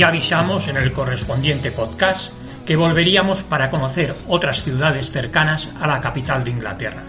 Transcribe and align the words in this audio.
Ya 0.00 0.08
avisamos 0.08 0.66
en 0.66 0.78
el 0.78 0.92
correspondiente 0.92 1.72
podcast 1.72 2.32
que 2.64 2.74
volveríamos 2.74 3.42
para 3.42 3.70
conocer 3.70 4.14
otras 4.28 4.62
ciudades 4.62 5.12
cercanas 5.12 5.68
a 5.78 5.86
la 5.86 6.00
capital 6.00 6.42
de 6.42 6.52
Inglaterra. 6.52 7.02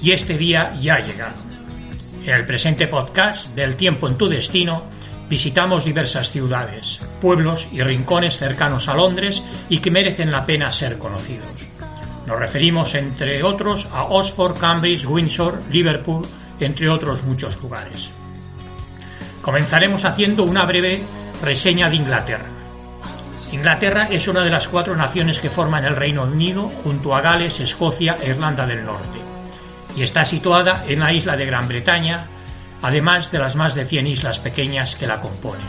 Y 0.00 0.12
este 0.12 0.38
día 0.38 0.76
ya 0.80 0.94
ha 0.94 1.00
llegado. 1.00 1.34
En 2.24 2.32
el 2.32 2.46
presente 2.46 2.86
podcast 2.86 3.48
del 3.56 3.74
tiempo 3.74 4.06
en 4.06 4.16
tu 4.16 4.28
destino 4.28 4.84
visitamos 5.28 5.84
diversas 5.84 6.30
ciudades, 6.30 7.00
pueblos 7.20 7.66
y 7.72 7.82
rincones 7.82 8.36
cercanos 8.36 8.86
a 8.86 8.94
Londres 8.94 9.42
y 9.68 9.78
que 9.78 9.90
merecen 9.90 10.30
la 10.30 10.46
pena 10.46 10.70
ser 10.70 10.98
conocidos. 10.98 11.48
Nos 12.28 12.38
referimos, 12.38 12.94
entre 12.94 13.42
otros, 13.42 13.88
a 13.90 14.04
Oxford, 14.04 14.56
Cambridge, 14.56 15.04
Windsor, 15.04 15.60
Liverpool, 15.72 16.24
entre 16.60 16.88
otros 16.88 17.24
muchos 17.24 17.60
lugares. 17.60 18.08
Comenzaremos 19.42 20.04
haciendo 20.04 20.44
una 20.44 20.64
breve 20.64 21.02
reseña 21.42 21.88
de 21.88 21.96
Inglaterra. 21.96 22.46
Inglaterra 23.52 24.08
es 24.10 24.28
una 24.28 24.44
de 24.44 24.50
las 24.50 24.68
cuatro 24.68 24.94
naciones 24.94 25.40
que 25.40 25.50
forman 25.50 25.84
el 25.84 25.96
Reino 25.96 26.22
Unido 26.22 26.70
junto 26.84 27.14
a 27.14 27.20
Gales, 27.20 27.60
Escocia 27.60 28.16
e 28.22 28.30
Irlanda 28.30 28.66
del 28.66 28.84
Norte, 28.84 29.18
y 29.96 30.02
está 30.02 30.24
situada 30.24 30.84
en 30.86 31.00
la 31.00 31.12
isla 31.12 31.36
de 31.36 31.46
Gran 31.46 31.66
Bretaña, 31.66 32.26
además 32.82 33.30
de 33.32 33.38
las 33.38 33.56
más 33.56 33.74
de 33.74 33.84
100 33.84 34.06
islas 34.06 34.38
pequeñas 34.38 34.94
que 34.94 35.06
la 35.06 35.20
componen. 35.20 35.66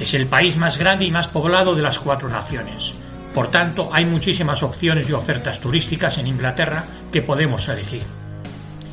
Es 0.00 0.14
el 0.14 0.26
país 0.26 0.56
más 0.56 0.78
grande 0.78 1.04
y 1.04 1.10
más 1.10 1.28
poblado 1.28 1.74
de 1.74 1.82
las 1.82 1.98
cuatro 1.98 2.28
naciones. 2.28 2.92
Por 3.34 3.50
tanto, 3.50 3.90
hay 3.92 4.04
muchísimas 4.04 4.62
opciones 4.62 5.08
y 5.08 5.12
ofertas 5.12 5.60
turísticas 5.60 6.18
en 6.18 6.26
Inglaterra 6.26 6.84
que 7.12 7.22
podemos 7.22 7.68
elegir. 7.68 8.02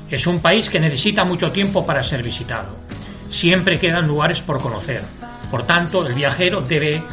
Es 0.09 0.27
un 0.27 0.39
país 0.39 0.69
que 0.69 0.79
necesita 0.79 1.23
mucho 1.23 1.51
tiempo 1.51 1.85
para 1.85 2.03
ser 2.03 2.23
visitado 2.23 2.89
siempre 3.29 3.79
quedan 3.79 4.07
lugares 4.07 4.41
por 4.41 4.59
conocer. 4.59 5.03
Por 5.49 5.65
tanto, 5.65 6.05
el 6.05 6.13
viajero 6.13 6.61
debe 6.61 7.03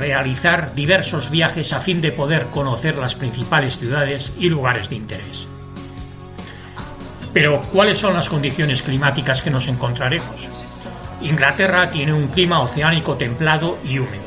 realizar 0.00 0.74
diversos 0.74 1.30
viajes 1.30 1.72
a 1.72 1.80
fin 1.80 2.00
de 2.00 2.12
poder 2.12 2.46
conocer 2.46 2.96
las 2.96 3.14
principales 3.14 3.78
ciudades 3.78 4.32
y 4.38 4.48
lugares 4.48 4.88
de 4.88 4.96
interés. 4.96 5.46
Pero, 7.32 7.60
¿cuáles 7.72 7.98
son 7.98 8.14
las 8.14 8.28
condiciones 8.28 8.82
climáticas 8.82 9.42
que 9.42 9.50
nos 9.50 9.66
encontraremos? 9.66 10.48
Inglaterra 11.20 11.88
tiene 11.88 12.12
un 12.12 12.28
clima 12.28 12.60
oceánico 12.60 13.14
templado 13.14 13.78
y 13.84 13.98
húmedo, 13.98 14.22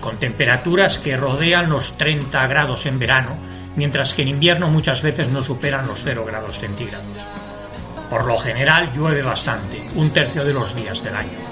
con 0.00 0.16
temperaturas 0.16 0.98
que 0.98 1.16
rodean 1.16 1.70
los 1.70 1.96
30 1.98 2.46
grados 2.46 2.86
en 2.86 2.98
verano, 2.98 3.36
mientras 3.76 4.14
que 4.14 4.22
en 4.22 4.28
invierno 4.28 4.68
muchas 4.68 5.02
veces 5.02 5.28
no 5.28 5.42
superan 5.42 5.86
los 5.86 6.02
0 6.04 6.24
grados 6.26 6.58
centígrados. 6.58 7.06
Por 8.08 8.24
lo 8.24 8.36
general 8.36 8.92
llueve 8.94 9.22
bastante, 9.22 9.80
un 9.94 10.10
tercio 10.10 10.44
de 10.44 10.54
los 10.54 10.74
días 10.74 11.02
del 11.04 11.14
año. 11.14 11.49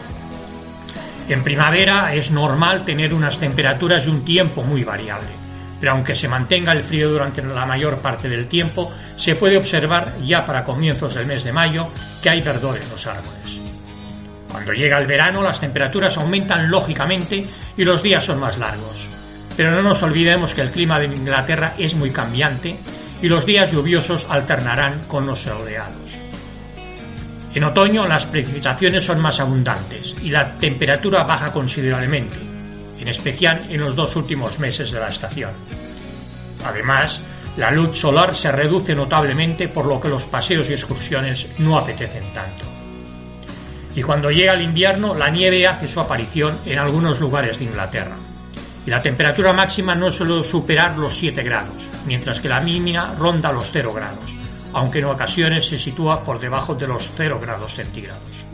En 1.29 1.45
primavera 1.45 2.15
es 2.15 2.31
normal 2.31 2.87
tener 2.87 3.13
unas 3.13 3.39
temperaturas 3.39 4.07
y 4.07 4.09
un 4.09 4.25
tiempo 4.25 4.63
muy 4.63 4.83
variable, 4.83 5.29
pero 5.79 5.93
aunque 5.93 6.15
se 6.15 6.27
mantenga 6.27 6.73
el 6.73 6.83
frío 6.83 7.11
durante 7.11 7.43
la 7.43 7.67
mayor 7.67 7.99
parte 7.99 8.31
del 8.31 8.47
tiempo, 8.47 8.91
se 9.19 9.35
puede 9.35 9.59
observar 9.59 10.15
ya 10.25 10.47
para 10.47 10.65
comienzos 10.65 11.15
del 11.15 11.27
mes 11.27 11.45
de 11.45 11.53
mayo 11.53 11.87
que 12.23 12.31
hay 12.31 12.41
verdor 12.41 12.79
en 12.79 12.89
los 12.89 13.07
árboles. 13.07 13.61
Cuando 14.51 14.73
llega 14.73 14.97
el 14.97 15.07
verano 15.07 15.43
las 15.43 15.61
temperaturas 15.61 16.17
aumentan 16.17 16.71
lógicamente 16.71 17.45
y 17.77 17.85
los 17.85 18.03
días 18.03 18.25
son 18.25 18.41
más 18.41 18.57
largos. 18.57 19.07
Pero 19.55 19.73
no 19.73 19.83
nos 19.83 20.03
olvidemos 20.03 20.55
que 20.55 20.63
el 20.63 20.71
clima 20.71 20.99
de 20.99 21.07
Inglaterra 21.07 21.75
es 21.77 21.95
muy 21.95 22.11
cambiante 22.11 22.79
y 23.21 23.29
los 23.29 23.45
días 23.45 23.71
lluviosos 23.71 24.27
alternarán 24.31 25.03
con 25.09 25.27
los 25.27 25.41
soleados. 25.41 26.28
En 27.55 27.65
otoño 27.65 28.07
las 28.07 28.27
precipitaciones 28.27 29.05
son 29.05 29.21
más 29.21 29.41
abundantes 29.41 30.15
y 30.23 30.31
la 30.31 30.51
temperatura 30.59 31.25
baja 31.25 31.51
considerablemente, 31.51 32.39
en 33.01 33.09
especial 33.09 33.61
en 33.71 33.81
los 33.81 33.97
dos 33.97 34.15
últimos 34.17 34.59
meses 34.59 34.91
de 34.93 35.01
la 35.01 35.09
estación. 35.09 35.51
Además, 36.65 37.21
la 37.57 37.71
luz 37.71 37.99
solar 37.99 38.35
se 38.35 38.53
reduce 38.53 38.95
notablemente 38.95 39.69
por 39.69 39.87
lo 39.87 39.99
que 40.01 40.11
los 40.11 40.25
paseos 40.25 40.69
y 40.69 40.75
excursiones 40.75 41.59
no 41.59 41.79
apetecen 41.79 42.33
tanto. 42.35 42.67
Y 43.97 44.03
cuando 44.03 44.31
llega 44.31 44.53
el 44.53 44.63
invierno, 44.63 45.15
la 45.15 45.31
nieve 45.31 45.67
hace 45.67 45.89
su 45.89 45.99
aparición 45.99 46.59
en 46.67 46.79
algunos 46.79 47.19
lugares 47.19 47.59
de 47.59 47.65
Inglaterra. 47.65 48.15
Y 48.87 48.91
la 48.91 49.03
temperatura 49.03 49.53
máxima 49.53 49.95
no 49.95 50.13
suele 50.13 50.45
superar 50.45 50.97
los 50.99 51.17
7 51.17 51.43
grados, 51.43 51.89
mientras 52.07 52.41
que 52.41 52.49
la 52.49 52.61
mínima 52.61 53.15
ronda 53.19 53.51
los 53.51 53.71
0 53.73 53.93
grados 53.93 54.38
aunque 54.73 54.99
en 55.01 55.07
ocasiones 55.07 55.67
se 55.67 55.79
sitúa 55.79 56.25
por 56.25 56.41
debajo 56.41 56.75
de 56.75 56.87
los 56.87 57.11
0 57.17 57.39
grados 57.41 57.75
centígrados. 57.75 58.45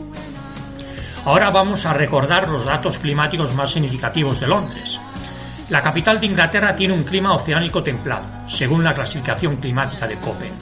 Ahora 1.25 1.49
vamos 1.49 1.85
a 1.85 1.93
recordar 1.93 2.47
los 2.47 2.65
datos 2.65 2.97
climáticos 2.99 3.53
más 3.55 3.71
significativos 3.71 4.39
de 4.39 4.47
Londres. 4.47 4.99
La 5.69 5.81
capital 5.81 6.19
de 6.19 6.27
Inglaterra 6.27 6.75
tiene 6.75 6.93
un 6.93 7.03
clima 7.03 7.33
oceánico 7.33 7.81
templado, 7.81 8.25
según 8.47 8.83
la 8.83 8.93
clasificación 8.93 9.55
climática 9.55 10.07
de 10.07 10.17
Köppen, 10.17 10.53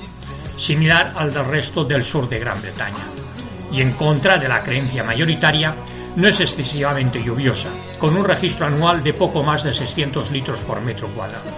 similar 0.57 1.13
al 1.17 1.33
del 1.33 1.45
resto 1.45 1.83
del 1.83 2.05
sur 2.05 2.29
de 2.29 2.39
Gran 2.39 2.61
Bretaña. 2.61 3.03
Y 3.71 3.81
en 3.81 3.91
contra 3.91 4.37
de 4.37 4.47
la 4.47 4.63
creencia 4.63 5.03
mayoritaria, 5.03 5.75
no 6.15 6.27
es 6.27 6.39
excesivamente 6.39 7.21
lluviosa, 7.21 7.69
con 7.99 8.15
un 8.15 8.23
registro 8.23 8.67
anual 8.67 9.03
de 9.03 9.13
poco 9.13 9.43
más 9.43 9.63
de 9.63 9.73
600 9.73 10.31
litros 10.31 10.61
por 10.61 10.79
metro 10.79 11.07
cuadrado. 11.09 11.51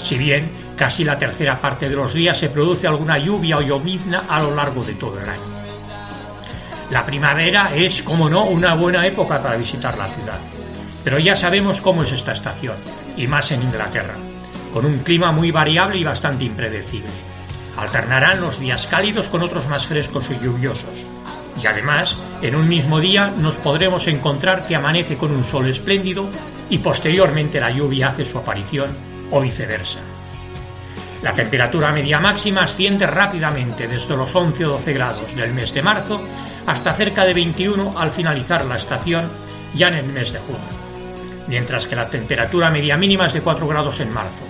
Si 0.00 0.16
bien 0.16 0.50
casi 0.78 1.02
la 1.02 1.18
tercera 1.18 1.60
parte 1.60 1.88
de 1.88 1.96
los 1.96 2.14
días 2.14 2.38
se 2.38 2.48
produce 2.48 2.86
alguna 2.86 3.18
lluvia 3.18 3.58
o 3.58 3.62
llovizna 3.62 4.24
a 4.28 4.40
lo 4.40 4.54
largo 4.54 4.84
de 4.84 4.94
todo 4.94 5.20
el 5.20 5.28
año. 5.28 5.42
La 6.90 7.04
primavera 7.04 7.74
es, 7.74 8.02
como 8.02 8.30
no, 8.30 8.44
una 8.44 8.74
buena 8.74 9.06
época 9.06 9.42
para 9.42 9.56
visitar 9.56 9.98
la 9.98 10.06
ciudad. 10.06 10.38
Pero 11.04 11.18
ya 11.18 11.36
sabemos 11.36 11.80
cómo 11.80 12.04
es 12.04 12.12
esta 12.12 12.32
estación, 12.32 12.76
y 13.16 13.26
más 13.26 13.50
en 13.50 13.62
Inglaterra, 13.62 14.14
con 14.72 14.86
un 14.86 14.98
clima 14.98 15.32
muy 15.32 15.50
variable 15.50 15.98
y 15.98 16.04
bastante 16.04 16.44
impredecible. 16.44 17.10
Alternarán 17.76 18.40
los 18.40 18.58
días 18.58 18.86
cálidos 18.86 19.28
con 19.28 19.42
otros 19.42 19.68
más 19.68 19.86
frescos 19.86 20.30
y 20.30 20.44
lluviosos. 20.44 21.06
Y 21.62 21.66
además, 21.66 22.16
en 22.40 22.54
un 22.54 22.68
mismo 22.68 23.00
día 23.00 23.32
nos 23.36 23.56
podremos 23.56 24.06
encontrar 24.06 24.66
que 24.66 24.76
amanece 24.76 25.16
con 25.16 25.32
un 25.32 25.44
sol 25.44 25.68
espléndido 25.68 26.28
y 26.70 26.78
posteriormente 26.78 27.60
la 27.60 27.70
lluvia 27.70 28.08
hace 28.08 28.24
su 28.24 28.38
aparición 28.38 28.90
o 29.30 29.40
viceversa. 29.40 29.98
La 31.22 31.32
temperatura 31.32 31.90
media 31.90 32.20
máxima 32.20 32.62
asciende 32.62 33.04
rápidamente 33.04 33.88
desde 33.88 34.16
los 34.16 34.32
11 34.32 34.66
o 34.66 34.70
12 34.70 34.92
grados 34.92 35.34
del 35.34 35.52
mes 35.52 35.74
de 35.74 35.82
marzo 35.82 36.22
hasta 36.66 36.94
cerca 36.94 37.24
de 37.24 37.34
21 37.34 37.98
al 37.98 38.10
finalizar 38.10 38.64
la 38.64 38.76
estación 38.76 39.28
ya 39.74 39.88
en 39.88 39.94
el 39.94 40.06
mes 40.06 40.32
de 40.32 40.38
junio, 40.38 40.60
mientras 41.48 41.86
que 41.86 41.96
la 41.96 42.08
temperatura 42.08 42.70
media 42.70 42.96
mínima 42.96 43.26
es 43.26 43.32
de 43.32 43.40
4 43.40 43.66
grados 43.66 43.98
en 43.98 44.12
marzo, 44.12 44.46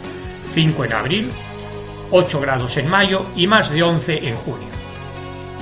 5 0.52 0.84
en 0.84 0.92
abril, 0.92 1.30
8 2.10 2.40
grados 2.40 2.76
en 2.76 2.90
mayo 2.90 3.24
y 3.34 3.46
más 3.46 3.70
de 3.70 3.82
11 3.82 4.28
en 4.28 4.36
junio. 4.36 4.68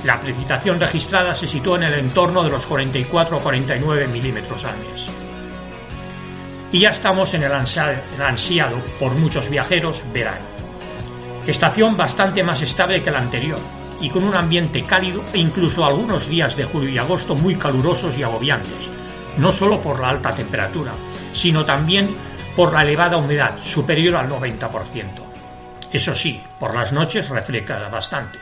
La 0.03 0.19
precipitación 0.19 0.79
registrada 0.79 1.33
se 1.33 1.47
sitúa 1.47 1.77
en 1.77 1.83
el 1.83 1.93
entorno 1.93 2.43
de 2.43 2.49
los 2.49 2.65
44 2.65 3.37
o 3.37 3.39
49 3.39 4.07
milímetros 4.09 4.63
al 4.65 4.77
mes. 4.77 5.05
Y 6.73 6.81
ya 6.81 6.89
estamos 6.89 7.33
en 7.33 7.43
el 7.43 7.51
ansiado 7.53 8.77
por 8.99 9.13
muchos 9.15 9.49
viajeros 9.49 10.01
verano 10.11 10.56
Estación 11.47 11.95
bastante 11.95 12.43
más 12.43 12.61
estable 12.61 13.01
que 13.01 13.09
la 13.09 13.19
anterior 13.19 13.57
y 14.01 14.09
con 14.09 14.25
un 14.25 14.35
ambiente 14.35 14.83
cálido 14.83 15.23
e 15.33 15.39
incluso 15.39 15.85
algunos 15.85 16.27
días 16.27 16.57
de 16.57 16.65
julio 16.65 16.89
y 16.89 16.97
agosto 16.97 17.35
muy 17.35 17.55
calurosos 17.55 18.17
y 18.17 18.23
agobiantes, 18.23 18.89
no 19.37 19.53
solo 19.53 19.79
por 19.79 19.99
la 20.01 20.09
alta 20.09 20.31
temperatura, 20.31 20.91
sino 21.31 21.63
también 21.63 22.09
por 22.53 22.73
la 22.73 22.83
elevada 22.83 23.15
humedad, 23.15 23.57
superior 23.63 24.17
al 24.17 24.29
90%. 24.29 24.69
Eso 25.91 26.13
sí, 26.13 26.43
por 26.59 26.75
las 26.75 26.91
noches 26.91 27.29
refresca 27.29 27.87
bastante. 27.87 28.39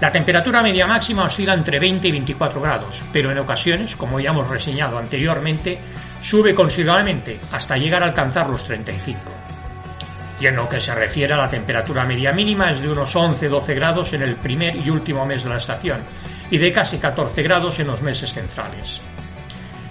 La 0.00 0.10
temperatura 0.10 0.60
media 0.60 0.88
máxima 0.88 1.24
oscila 1.24 1.54
entre 1.54 1.78
20 1.78 2.08
y 2.08 2.12
24 2.12 2.60
grados, 2.60 3.00
pero 3.12 3.30
en 3.30 3.38
ocasiones, 3.38 3.94
como 3.94 4.18
ya 4.18 4.30
hemos 4.30 4.50
reseñado 4.50 4.98
anteriormente, 4.98 5.78
sube 6.20 6.52
considerablemente 6.52 7.38
hasta 7.52 7.76
llegar 7.76 8.02
a 8.02 8.06
alcanzar 8.06 8.48
los 8.48 8.64
35. 8.64 9.20
Y 10.40 10.46
en 10.46 10.56
lo 10.56 10.68
que 10.68 10.80
se 10.80 10.94
refiere 10.94 11.34
a 11.34 11.38
la 11.38 11.48
temperatura 11.48 12.04
media 12.04 12.32
mínima 12.32 12.70
es 12.70 12.80
de 12.80 12.88
unos 12.88 13.14
11-12 13.14 13.74
grados 13.74 14.12
en 14.12 14.22
el 14.22 14.36
primer 14.36 14.76
y 14.76 14.90
último 14.90 15.26
mes 15.26 15.42
de 15.42 15.50
la 15.50 15.56
estación 15.56 16.00
y 16.50 16.58
de 16.58 16.72
casi 16.72 16.98
14 16.98 17.42
grados 17.42 17.78
en 17.78 17.88
los 17.88 18.02
meses 18.02 18.32
centrales. 18.32 19.00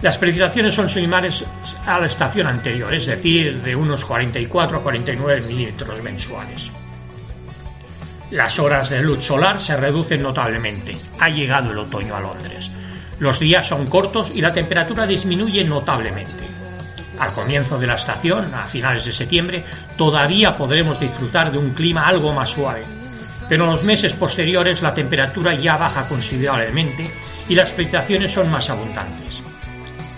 Las 0.02 0.18
precipitaciones 0.18 0.76
son 0.76 0.90
similares 0.90 1.44
a 1.86 2.00
la 2.00 2.06
estación 2.06 2.48
anterior, 2.48 2.94
es 2.94 3.08
decir, 3.08 3.62
de 3.62 3.76
unos 3.76 4.06
44 4.06 4.78
a 4.78 4.84
49 4.84 5.42
milímetros 5.48 6.04
mensuales. 6.04 6.70
Las 8.32 8.60
horas 8.60 8.90
de 8.90 9.02
luz 9.02 9.26
solar 9.26 9.60
se 9.60 9.76
reducen 9.76 10.22
notablemente. 10.22 10.96
Ha 11.20 11.30
llegado 11.30 11.72
el 11.72 11.80
otoño 11.80 12.16
a 12.16 12.20
Londres. 12.20 12.70
Los 13.20 13.40
días 13.40 13.68
son 13.68 13.88
cortos 13.88 14.32
y 14.36 14.42
la 14.42 14.54
temperatura 14.54 15.08
disminuye 15.08 15.64
notablemente. 15.64 16.67
Al 17.20 17.34
comienzo 17.34 17.80
de 17.80 17.88
la 17.88 17.96
estación, 17.96 18.54
a 18.54 18.66
finales 18.66 19.06
de 19.06 19.14
septiembre, 19.14 19.64
todavía 19.98 20.56
podremos 20.56 21.00
disfrutar 21.00 21.52
de 21.52 21.58
un 21.58 21.72
clima 21.72 22.08
algo 22.08 22.34
más 22.34 22.52
suave. 22.52 22.84
Pero 23.50 23.64
en 23.64 23.72
los 23.72 23.84
meses 23.84 24.14
posteriores 24.14 24.82
la 24.82 24.94
temperatura 24.94 25.56
ya 25.56 25.78
baja 25.78 26.08
considerablemente 26.08 27.10
y 27.50 27.56
las 27.56 27.70
precipitaciones 27.72 28.32
son 28.32 28.50
más 28.52 28.70
abundantes. 28.70 29.42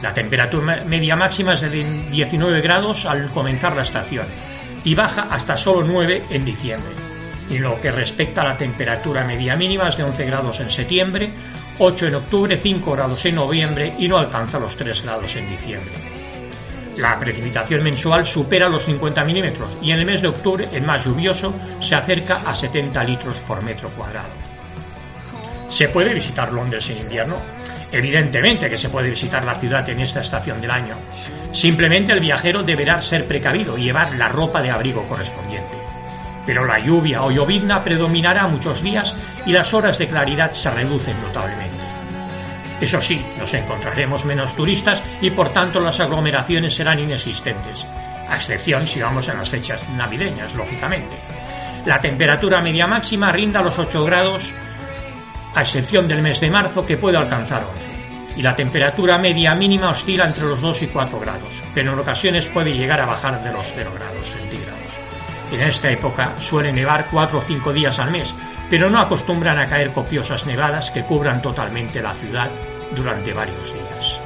La 0.02 0.14
temperatura 0.14 0.84
media 0.86 1.16
máxima 1.16 1.54
es 1.54 1.62
de 1.62 1.70
19 2.12 2.62
grados 2.62 3.06
al 3.06 3.28
comenzar 3.30 3.76
la 3.76 3.84
estación 3.84 4.26
y 4.84 4.96
baja 4.96 5.28
hasta 5.30 5.58
solo 5.58 5.86
9 5.86 6.24
en 6.30 6.46
diciembre 6.46 7.10
y 7.50 7.58
lo 7.58 7.80
que 7.82 7.92
respecta 7.92 8.42
a 8.42 8.50
la 8.50 8.58
temperatura 8.58 9.24
media 9.24 9.56
mínima 9.56 9.90
es 9.90 9.98
de 9.98 10.04
11 10.04 10.26
grados 10.26 10.60
en 10.60 10.70
septiembre, 10.70 11.30
8 11.80 12.08
en 12.08 12.16
octubre, 12.16 12.58
5 12.58 12.92
grados 12.92 13.26
en 13.26 13.36
noviembre 13.36 13.94
y 13.98 14.08
no 14.08 14.18
alcanza 14.18 14.60
los 14.60 14.76
3 14.76 15.04
grados 15.04 15.36
en 15.36 15.50
diciembre. 15.50 16.19
La 17.00 17.18
precipitación 17.18 17.82
mensual 17.82 18.26
supera 18.26 18.68
los 18.68 18.84
50 18.84 19.24
milímetros 19.24 19.78
y 19.82 19.92
en 19.92 20.00
el 20.00 20.06
mes 20.06 20.22
de 20.22 20.28
octubre, 20.28 20.68
el 20.74 20.84
más 20.84 21.06
lluvioso, 21.06 21.54
se 21.80 21.96
acerca 21.96 22.42
a 22.46 22.54
70 22.54 23.02
litros 23.06 23.40
por 23.40 23.64
metro 23.64 23.88
cuadrado. 23.90 24.28
¿Se 25.70 25.88
puede 25.88 26.14
visitar 26.14 26.52
Londres 26.52 26.90
en 26.90 26.98
invierno? 26.98 27.38
Evidentemente 27.90 28.70
que 28.70 28.78
se 28.78 28.90
puede 28.90 29.10
visitar 29.10 29.46
la 29.46 29.56
ciudad 29.56 29.90
en 29.90 30.02
esta 30.02 30.20
estación 30.20 30.60
del 30.60 30.72
año. 30.72 30.96
Simplemente 31.54 32.12
el 32.12 32.20
viajero 32.20 32.64
deberá 32.64 33.02
ser 33.02 33.26
precavido 33.26 33.78
y 33.78 33.84
llevar 33.84 34.14
la 34.16 34.28
ropa 34.28 34.62
de 34.62 34.72
abrigo 34.72 35.08
correspondiente 35.08 35.80
pero 36.50 36.66
la 36.66 36.80
lluvia 36.80 37.22
o 37.22 37.30
llovizna 37.30 37.84
predominará 37.84 38.48
muchos 38.48 38.82
días 38.82 39.16
y 39.46 39.52
las 39.52 39.72
horas 39.72 40.00
de 40.00 40.08
claridad 40.08 40.52
se 40.52 40.72
reducen 40.72 41.16
notablemente. 41.22 41.79
Eso 42.82 43.02
sí, 43.02 43.24
nos 43.38 43.54
encontraremos 43.54 44.24
menos 44.24 44.56
turistas 44.56 45.04
y 45.22 45.32
por 45.32 45.50
tanto 45.50 45.82
las 45.82 46.00
aglomeraciones 46.00 46.74
serán 46.74 47.00
inexistentes, 47.00 47.86
a 48.28 48.38
excepción 48.38 48.88
si 48.88 49.02
vamos 49.02 49.28
en 49.28 49.38
las 49.38 49.50
fechas 49.50 49.88
navideñas, 49.90 50.56
lógicamente. 50.56 51.18
La 51.86 52.00
temperatura 52.00 52.62
media 52.62 52.88
máxima 52.88 53.32
rinda 53.32 53.62
los 53.62 53.78
8 53.78 54.06
grados, 54.06 54.52
a 55.56 55.62
excepción 55.62 56.08
del 56.08 56.22
mes 56.22 56.40
de 56.40 56.50
marzo 56.50 56.86
que 56.86 56.98
puede 56.98 57.18
alcanzar 57.18 57.66
11. 57.66 58.40
Y 58.40 58.42
la 58.42 58.56
temperatura 58.56 59.18
media 59.18 59.54
mínima 59.56 59.92
oscila 59.92 60.26
entre 60.28 60.46
los 60.46 60.62
2 60.62 60.84
y 60.84 60.88
4 60.88 61.20
grados, 61.20 61.62
pero 61.74 61.92
en 61.92 62.00
ocasiones 62.00 62.46
puede 62.46 62.74
llegar 62.74 63.02
a 63.02 63.06
bajar 63.06 63.44
de 63.44 63.52
los 63.52 63.70
0 63.76 63.92
grados 63.94 64.26
centígrados. 64.26 64.80
En 65.52 65.62
esta 65.62 65.92
época 65.92 66.34
suele 66.40 66.72
nevar 66.72 67.08
cuatro 67.10 67.40
o 67.40 67.42
cinco 67.42 67.74
días 67.74 68.00
al 68.00 68.12
mes, 68.12 68.34
pero 68.70 68.90
no 68.90 69.00
acostumbran 69.00 69.58
a 69.58 69.68
caer 69.68 69.92
copiosas 69.92 70.46
nevadas 70.46 70.92
que 70.92 71.02
cubran 71.02 71.42
totalmente 71.42 72.02
la 72.02 72.14
ciudad 72.14 72.50
durante 72.96 73.34
varios 73.34 73.74
días. 73.74 74.20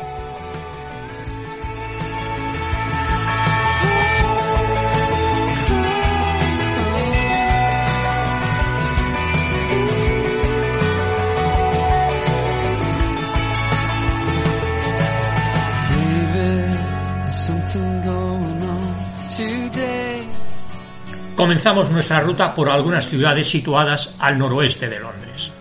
comenzamos 21.35 21.89
nuestra 21.91 22.21
ruta 22.21 22.55
por 22.55 22.69
algunas 22.69 23.07
ciudades 23.07 23.49
situadas 23.49 24.15
al 24.17 24.37
noroeste 24.37 24.87
de 24.87 24.99
Londres. 24.99 25.51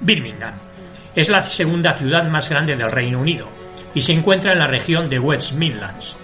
Birmingham 0.00 0.69
es 1.14 1.28
la 1.28 1.42
segunda 1.42 1.94
ciudad 1.94 2.28
más 2.28 2.48
grande 2.48 2.76
del 2.76 2.90
Reino 2.90 3.20
Unido 3.20 3.48
y 3.94 4.02
se 4.02 4.12
encuentra 4.12 4.52
en 4.52 4.60
la 4.60 4.66
región 4.66 5.08
de 5.08 5.18
West 5.18 5.52
Midlands. 5.52 6.16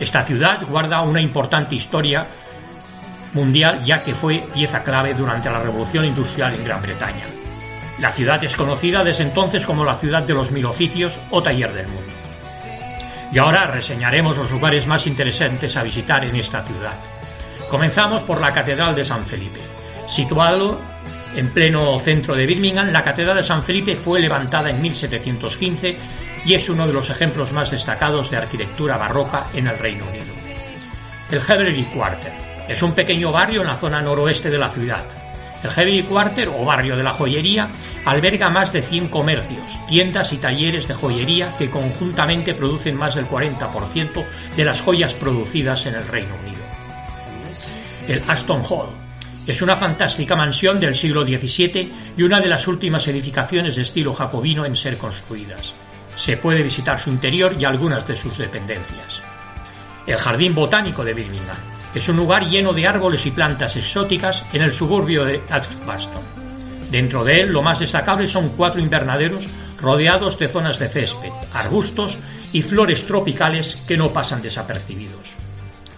Esta 0.00 0.22
ciudad 0.24 0.60
guarda 0.68 1.02
una 1.02 1.20
importante 1.20 1.74
historia 1.74 2.26
mundial 3.34 3.82
ya 3.84 4.02
que 4.02 4.14
fue 4.14 4.44
pieza 4.52 4.82
clave 4.82 5.14
durante 5.14 5.50
la 5.50 5.60
Revolución 5.60 6.04
Industrial 6.04 6.54
en 6.54 6.64
Gran 6.64 6.82
Bretaña. 6.82 7.24
La 7.98 8.10
ciudad 8.10 8.42
es 8.42 8.56
conocida 8.56 9.04
desde 9.04 9.22
entonces 9.22 9.64
como 9.64 9.84
la 9.84 9.94
ciudad 9.94 10.22
de 10.22 10.34
los 10.34 10.50
mil 10.50 10.66
oficios 10.66 11.18
o 11.30 11.42
taller 11.42 11.72
del 11.72 11.86
mundo. 11.86 12.12
Y 13.32 13.38
ahora 13.38 13.68
reseñaremos 13.68 14.36
los 14.36 14.50
lugares 14.50 14.86
más 14.86 15.06
interesantes 15.06 15.76
a 15.76 15.82
visitar 15.82 16.24
en 16.24 16.36
esta 16.36 16.62
ciudad. 16.62 16.94
Comenzamos 17.70 18.22
por 18.24 18.40
la 18.40 18.52
Catedral 18.52 18.94
de 18.94 19.04
San 19.04 19.24
Felipe. 19.24 19.60
Situado 20.08 20.78
en 21.36 21.48
pleno 21.50 21.98
centro 22.00 22.34
de 22.34 22.46
Birmingham, 22.46 22.92
la 22.92 23.02
Catedral 23.02 23.36
de 23.36 23.42
San 23.42 23.62
Felipe 23.62 23.96
fue 23.96 24.20
levantada 24.20 24.70
en 24.70 24.80
1715 24.80 25.96
y 26.44 26.54
es 26.54 26.68
uno 26.68 26.86
de 26.86 26.92
los 26.92 27.10
ejemplos 27.10 27.52
más 27.52 27.70
destacados 27.70 28.30
de 28.30 28.36
arquitectura 28.36 28.96
barroca 28.96 29.46
en 29.54 29.66
el 29.66 29.78
Reino 29.78 30.04
Unido. 30.08 30.32
El 31.30 31.40
Heavenly 31.40 31.84
Quarter 31.84 32.32
es 32.68 32.82
un 32.82 32.92
pequeño 32.92 33.32
barrio 33.32 33.62
en 33.62 33.68
la 33.68 33.76
zona 33.76 34.02
noroeste 34.02 34.50
de 34.50 34.58
la 34.58 34.70
ciudad. 34.70 35.04
El 35.62 35.70
Heavenly 35.70 36.02
Quarter, 36.02 36.48
o 36.48 36.64
barrio 36.64 36.96
de 36.96 37.04
la 37.04 37.12
joyería, 37.12 37.68
alberga 38.04 38.50
más 38.50 38.72
de 38.72 38.82
100 38.82 39.08
comercios, 39.08 39.78
tiendas 39.88 40.32
y 40.32 40.38
talleres 40.38 40.88
de 40.88 40.94
joyería 40.94 41.56
que 41.56 41.70
conjuntamente 41.70 42.54
producen 42.54 42.96
más 42.96 43.14
del 43.14 43.26
40% 43.26 44.24
de 44.56 44.64
las 44.64 44.80
joyas 44.80 45.14
producidas 45.14 45.86
en 45.86 45.94
el 45.94 46.06
Reino 46.08 46.34
Unido 46.42 46.72
el 48.08 48.22
Aston 48.28 48.62
Hall. 48.68 49.01
Es 49.46 49.60
una 49.60 49.74
fantástica 49.74 50.36
mansión 50.36 50.78
del 50.78 50.94
siglo 50.94 51.24
XVII 51.24 51.92
y 52.16 52.22
una 52.22 52.40
de 52.40 52.48
las 52.48 52.68
últimas 52.68 53.08
edificaciones 53.08 53.74
de 53.74 53.82
estilo 53.82 54.14
jacobino 54.14 54.64
en 54.64 54.76
ser 54.76 54.96
construidas. 54.96 55.74
Se 56.16 56.36
puede 56.36 56.62
visitar 56.62 56.98
su 56.98 57.10
interior 57.10 57.56
y 57.58 57.64
algunas 57.64 58.06
de 58.06 58.16
sus 58.16 58.38
dependencias. 58.38 59.20
El 60.06 60.16
Jardín 60.16 60.54
Botánico 60.54 61.04
de 61.04 61.14
Birmingham 61.14 61.56
es 61.92 62.08
un 62.08 62.16
lugar 62.16 62.48
lleno 62.48 62.72
de 62.72 62.86
árboles 62.86 63.26
y 63.26 63.32
plantas 63.32 63.74
exóticas 63.74 64.44
en 64.52 64.62
el 64.62 64.72
suburbio 64.72 65.24
de 65.24 65.42
Edgbaston. 65.48 66.22
Dentro 66.92 67.24
de 67.24 67.40
él 67.40 67.52
lo 67.52 67.62
más 67.62 67.80
destacable 67.80 68.28
son 68.28 68.50
cuatro 68.50 68.80
invernaderos 68.80 69.48
rodeados 69.80 70.38
de 70.38 70.46
zonas 70.46 70.78
de 70.78 70.88
césped, 70.88 71.32
arbustos 71.52 72.16
y 72.52 72.62
flores 72.62 73.06
tropicales 73.06 73.84
que 73.88 73.96
no 73.96 74.12
pasan 74.12 74.40
desapercibidos. 74.40 75.34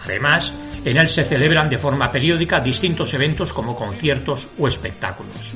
Además, 0.02 0.52
en 0.84 0.96
él 0.96 1.08
se 1.08 1.24
celebran 1.24 1.68
de 1.68 1.78
forma 1.78 2.12
periódica 2.12 2.60
distintos 2.60 3.14
eventos 3.14 3.52
como 3.52 3.76
conciertos 3.76 4.48
o 4.58 4.68
espectáculos. 4.68 5.52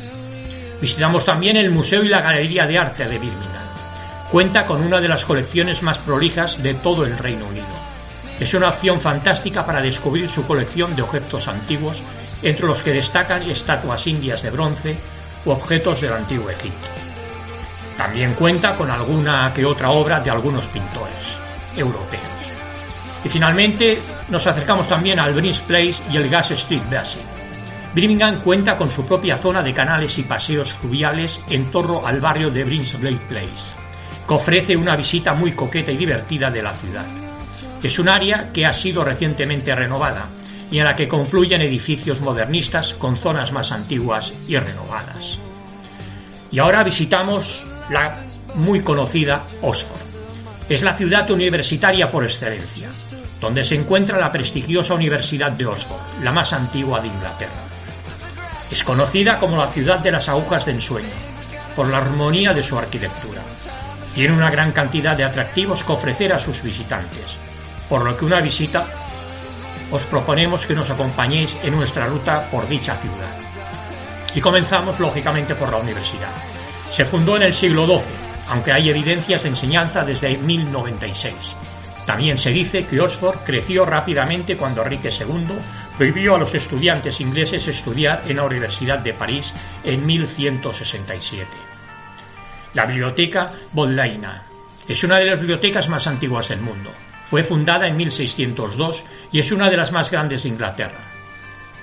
Visitamos 0.80 1.24
también 1.24 1.56
el 1.56 1.70
Museo 1.70 2.02
y 2.04 2.08
la 2.08 2.20
Galería 2.20 2.66
de 2.66 2.78
Arte 2.78 3.04
de 3.08 3.18
Birmingham. 3.18 3.66
Cuenta 4.30 4.66
con 4.66 4.82
una 4.82 5.00
de 5.00 5.08
las 5.08 5.24
colecciones 5.24 5.82
más 5.82 5.98
prolijas 5.98 6.62
de 6.62 6.74
todo 6.74 7.04
el 7.04 7.18
Reino 7.18 7.46
Unido. 7.46 7.66
Es 8.38 8.54
una 8.54 8.68
opción 8.68 9.00
fantástica 9.00 9.66
para 9.66 9.80
descubrir 9.80 10.28
su 10.28 10.46
colección 10.46 10.94
de 10.94 11.02
objetos 11.02 11.48
antiguos, 11.48 12.02
entre 12.42 12.66
los 12.66 12.82
que 12.82 12.92
destacan 12.92 13.42
estatuas 13.50 14.06
indias 14.06 14.42
de 14.42 14.50
bronce 14.50 14.96
u 15.44 15.50
objetos 15.50 16.00
del 16.00 16.12
antiguo 16.12 16.48
Egipto. 16.48 16.86
También 17.96 18.34
cuenta 18.34 18.76
con 18.76 18.90
alguna 18.90 19.52
que 19.52 19.66
otra 19.66 19.90
obra 19.90 20.20
de 20.20 20.30
algunos 20.30 20.68
pintores 20.68 21.16
europeos. 21.76 22.37
Y 23.24 23.28
finalmente 23.28 23.98
nos 24.30 24.46
acercamos 24.46 24.88
también 24.88 25.18
al 25.18 25.34
Bridge 25.34 25.60
Place 25.60 25.96
y 26.12 26.16
el 26.16 26.28
Gas 26.28 26.52
Street 26.52 26.82
Basin. 26.90 27.22
Birmingham 27.94 28.42
cuenta 28.42 28.76
con 28.76 28.90
su 28.90 29.06
propia 29.06 29.38
zona 29.38 29.62
de 29.62 29.74
canales 29.74 30.18
y 30.18 30.22
paseos 30.22 30.72
fluviales 30.74 31.40
en 31.48 31.70
torno 31.70 32.06
al 32.06 32.20
barrio 32.20 32.50
de 32.50 32.62
Bridgeblade 32.62 33.20
Place, 33.28 33.72
que 34.26 34.34
ofrece 34.34 34.76
una 34.76 34.94
visita 34.94 35.34
muy 35.34 35.52
coqueta 35.52 35.90
y 35.90 35.96
divertida 35.96 36.50
de 36.50 36.62
la 36.62 36.74
ciudad. 36.74 37.06
Es 37.82 37.98
un 37.98 38.08
área 38.08 38.50
que 38.52 38.66
ha 38.66 38.72
sido 38.72 39.04
recientemente 39.04 39.74
renovada 39.74 40.28
y 40.70 40.78
en 40.78 40.84
la 40.84 40.94
que 40.94 41.08
confluyen 41.08 41.62
edificios 41.62 42.20
modernistas 42.20 42.94
con 42.94 43.16
zonas 43.16 43.52
más 43.52 43.72
antiguas 43.72 44.32
y 44.46 44.56
renovadas. 44.56 45.38
Y 46.52 46.58
ahora 46.58 46.84
visitamos 46.84 47.62
la 47.90 48.16
muy 48.54 48.80
conocida 48.80 49.44
Oxford. 49.62 50.00
Es 50.68 50.82
la 50.82 50.94
ciudad 50.94 51.30
universitaria 51.30 52.10
por 52.10 52.24
excelencia 52.24 52.90
donde 53.40 53.64
se 53.64 53.74
encuentra 53.74 54.18
la 54.18 54.32
prestigiosa 54.32 54.94
Universidad 54.94 55.52
de 55.52 55.66
Oxford, 55.66 56.22
la 56.22 56.32
más 56.32 56.52
antigua 56.52 57.00
de 57.00 57.08
Inglaterra. 57.08 57.52
Es 58.70 58.84
conocida 58.84 59.38
como 59.38 59.56
la 59.56 59.68
ciudad 59.68 60.00
de 60.00 60.10
las 60.10 60.28
agujas 60.28 60.66
de 60.66 60.72
ensueño, 60.72 61.08
por 61.76 61.88
la 61.88 61.98
armonía 61.98 62.52
de 62.52 62.62
su 62.62 62.76
arquitectura. 62.76 63.42
Tiene 64.14 64.36
una 64.36 64.50
gran 64.50 64.72
cantidad 64.72 65.16
de 65.16 65.24
atractivos 65.24 65.84
que 65.84 65.92
ofrecer 65.92 66.32
a 66.32 66.38
sus 66.38 66.62
visitantes, 66.62 67.36
por 67.88 68.04
lo 68.04 68.16
que 68.16 68.24
una 68.24 68.40
visita 68.40 68.86
os 69.90 70.02
proponemos 70.04 70.66
que 70.66 70.74
nos 70.74 70.90
acompañéis 70.90 71.56
en 71.62 71.74
nuestra 71.74 72.06
ruta 72.06 72.46
por 72.50 72.68
dicha 72.68 72.94
ciudad. 72.96 73.36
Y 74.34 74.40
comenzamos 74.40 75.00
lógicamente 75.00 75.54
por 75.54 75.70
la 75.70 75.78
universidad. 75.78 76.30
Se 76.94 77.04
fundó 77.04 77.36
en 77.36 77.42
el 77.42 77.54
siglo 77.54 77.86
XII, 77.86 78.02
aunque 78.48 78.72
hay 78.72 78.90
evidencias 78.90 79.42
de 79.44 79.48
enseñanza 79.48 80.04
desde 80.04 80.36
1096. 80.36 81.34
También 82.08 82.38
se 82.38 82.50
dice 82.52 82.86
que 82.86 82.98
Oxford 82.98 83.40
creció 83.44 83.84
rápidamente 83.84 84.56
cuando 84.56 84.82
Enrique 84.82 85.10
II 85.10 85.58
prohibió 85.94 86.36
a 86.36 86.38
los 86.38 86.54
estudiantes 86.54 87.20
ingleses 87.20 87.68
estudiar 87.68 88.22
en 88.26 88.38
la 88.38 88.44
Universidad 88.44 89.00
de 89.00 89.12
París 89.12 89.52
en 89.84 90.06
1167. 90.06 91.46
La 92.72 92.86
biblioteca 92.86 93.50
Bodleiana 93.74 94.42
es 94.88 95.04
una 95.04 95.18
de 95.18 95.26
las 95.26 95.38
bibliotecas 95.38 95.86
más 95.90 96.06
antiguas 96.06 96.48
del 96.48 96.62
mundo. 96.62 96.92
Fue 97.26 97.42
fundada 97.42 97.86
en 97.86 97.98
1602 97.98 99.04
y 99.30 99.40
es 99.40 99.52
una 99.52 99.68
de 99.68 99.76
las 99.76 99.92
más 99.92 100.10
grandes 100.10 100.44
de 100.44 100.48
Inglaterra. 100.48 101.04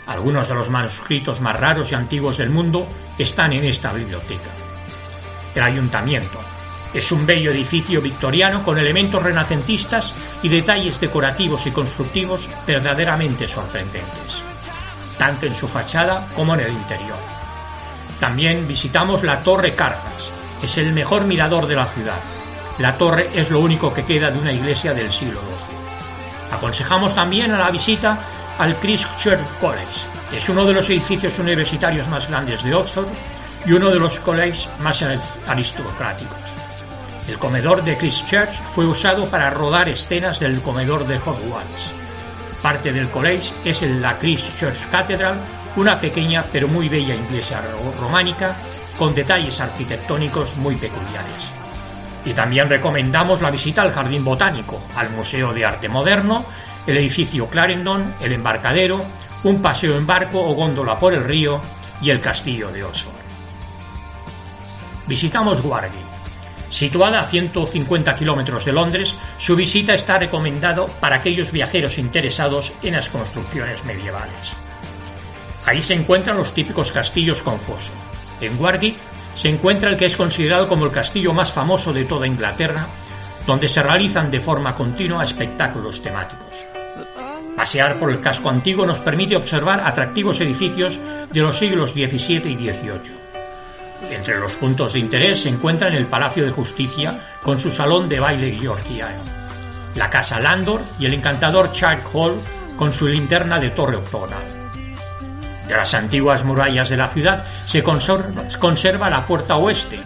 Algunos 0.08 0.48
de 0.48 0.56
los 0.56 0.72
manuscritos 0.72 1.40
más 1.40 1.60
raros 1.60 1.92
y 1.92 1.94
antiguos 1.94 2.40
del 2.40 2.50
mundo 2.50 2.88
están 3.20 3.54
en 3.54 3.64
esta 3.64 3.94
biblioteca. 3.94 4.50
El 5.54 5.62
ayuntamiento 5.62 6.40
es 6.96 7.12
un 7.12 7.26
bello 7.26 7.52
edificio 7.52 8.02
victoriano 8.02 8.64
con 8.64 8.80
elementos 8.80 9.22
renacentistas 9.22 10.14
y 10.42 10.50
detalles 10.50 11.00
decorativos 11.00 11.66
y 11.68 11.72
constructivos 11.72 12.50
verdaderamente 12.66 13.48
sorprendentes, 13.48 14.42
tanto 15.18 15.46
en 15.46 15.56
su 15.56 15.68
fachada 15.68 16.28
como 16.36 16.56
en 16.56 16.62
el 16.62 16.72
interior. 16.72 17.18
También 18.20 18.68
visitamos 18.68 19.24
la 19.24 19.42
Torre 19.42 19.74
Cargas, 19.74 20.32
es 20.64 20.78
el 20.78 20.94
mejor 20.94 21.26
mirador 21.26 21.68
de 21.68 21.76
la 21.76 21.86
ciudad 21.86 22.20
la 22.78 22.98
torre 22.98 23.30
es 23.34 23.50
lo 23.52 23.62
único 23.62 23.94
que 23.94 24.04
queda 24.04 24.30
de 24.30 24.40
una 24.40 24.52
iglesia 24.52 24.94
del 24.94 25.12
siglo 25.12 25.40
XII. 25.40 26.58
Aconsejamos 26.58 27.16
también 27.16 27.52
a 27.52 27.60
la 27.60 27.72
visita 27.72 28.18
al 28.58 28.76
Christ 28.76 29.06
Church 29.18 29.40
College. 29.62 30.36
Es 30.36 30.50
uno 30.50 30.66
de 30.66 30.74
los 30.74 30.90
edificios 30.90 31.40
universitarios 31.40 32.10
más 32.10 32.28
grandes 32.28 32.64
de 32.64 32.76
Oxford 32.76 33.08
y 33.66 33.72
uno 33.72 33.90
de 33.90 34.00
los 34.00 34.20
colleges 34.20 34.68
más 34.80 35.02
aristocráticos. 35.48 36.45
El 37.28 37.40
comedor 37.40 37.84
de 37.84 37.98
Christ 37.98 38.28
Church 38.30 38.54
fue 38.76 38.86
usado 38.86 39.28
para 39.30 39.50
rodar 39.50 39.90
escenas 39.90 40.40
del 40.40 40.62
comedor 40.62 41.08
de 41.08 41.18
Hogwarts. 41.18 41.94
Parte 42.62 42.94
del 42.94 43.10
college 43.10 43.52
es 43.64 43.82
la 43.82 44.18
Christ 44.18 44.60
Church 44.60 44.78
Cathedral, 44.92 45.40
una 45.76 46.00
pequeña 46.00 46.44
pero 46.52 46.68
muy 46.68 46.88
bella 46.88 47.16
iglesia 47.16 47.62
románica 48.00 48.56
con 48.98 49.16
detalles 49.16 49.60
arquitectónicos 49.60 50.56
muy 50.58 50.76
peculiares. 50.76 51.52
Y 52.26 52.34
también 52.34 52.70
recomendamos 52.70 53.42
la 53.42 53.52
visita 53.52 53.82
al 53.82 53.94
Jardín 53.94 54.24
Botánico, 54.24 54.82
al 54.96 55.10
Museo 55.12 55.52
de 55.54 55.66
Arte 55.66 55.90
Moderno, 55.90 56.46
el 56.88 56.98
edificio 56.98 57.48
Clarendon, 57.48 58.16
el 58.22 58.34
embarcadero, 58.34 59.00
un 59.44 59.62
paseo 59.62 59.98
en 59.98 60.08
barco 60.08 60.40
o 60.40 60.54
góndola 60.54 60.96
por 60.96 61.14
el 61.14 61.24
río 61.24 61.60
y 62.02 62.10
el 62.12 62.22
castillo 62.22 62.72
de 62.72 62.84
Oxford. 62.84 63.14
Visitamos 65.08 65.64
Warwick. 65.64 66.05
Situada 66.76 67.22
a 67.22 67.24
150 67.24 68.18
kilómetros 68.18 68.66
de 68.66 68.74
Londres, 68.74 69.16
su 69.38 69.56
visita 69.56 69.94
está 69.94 70.18
recomendado 70.18 70.88
para 71.00 71.16
aquellos 71.16 71.50
viajeros 71.50 71.98
interesados 71.98 72.74
en 72.82 72.96
las 72.96 73.08
construcciones 73.08 73.82
medievales. 73.86 74.52
Ahí 75.66 75.82
se 75.82 75.94
encuentran 75.94 76.36
los 76.36 76.54
típicos 76.54 76.92
castillos 76.92 77.42
con 77.42 77.62
foso. 77.62 77.94
En 78.42 78.62
Warwick 78.62 78.98
se 79.38 79.48
encuentra 79.48 79.90
el 79.90 79.96
que 79.96 80.08
es 80.08 80.18
considerado 80.18 80.68
como 80.68 80.84
el 80.84 80.92
castillo 80.92 81.32
más 81.32 81.50
famoso 81.54 81.94
de 81.94 82.04
toda 82.04 82.28
Inglaterra, 82.28 82.86
donde 83.48 83.70
se 83.70 83.82
realizan 83.82 84.30
de 84.30 84.42
forma 84.42 84.76
continua 84.76 85.24
espectáculos 85.24 86.04
temáticos. 86.04 86.58
Pasear 87.56 87.98
por 87.98 88.12
el 88.12 88.20
casco 88.20 88.50
antiguo 88.50 88.86
nos 88.86 89.00
permite 89.00 89.38
observar 89.38 89.80
atractivos 89.80 90.42
edificios 90.42 91.00
de 91.32 91.40
los 91.40 91.58
siglos 91.58 91.92
XVII 91.92 92.52
y 92.52 92.58
XVIII. 92.58 93.25
Entre 94.10 94.40
los 94.40 94.54
puntos 94.56 94.94
de 94.94 95.00
interés 95.00 95.42
se 95.42 95.50
encuentran 95.50 95.94
el 95.94 96.08
Palacio 96.08 96.46
de 96.46 96.52
Justicia 96.52 97.38
con 97.42 97.60
su 97.60 97.72
salón 97.72 98.08
de 98.10 98.20
baile 98.20 98.52
georgiano, 98.52 99.24
la 99.96 100.10
Casa 100.10 100.40
Landor 100.40 100.82
y 101.00 101.06
el 101.06 101.14
encantador 101.14 101.72
Child 101.72 102.04
Hall 102.14 102.38
con 102.76 102.92
su 102.92 103.08
linterna 103.08 103.60
de 103.60 103.70
torre 103.70 103.98
octogonal. 103.98 104.44
De 105.68 105.76
las 105.76 105.94
antiguas 105.94 106.44
murallas 106.44 106.90
de 106.90 106.98
la 106.98 107.08
ciudad 107.08 107.46
se 107.66 107.82
conserva, 107.82 109.10
la 109.10 109.26
puerta 109.26 109.58
oeste 109.58 110.00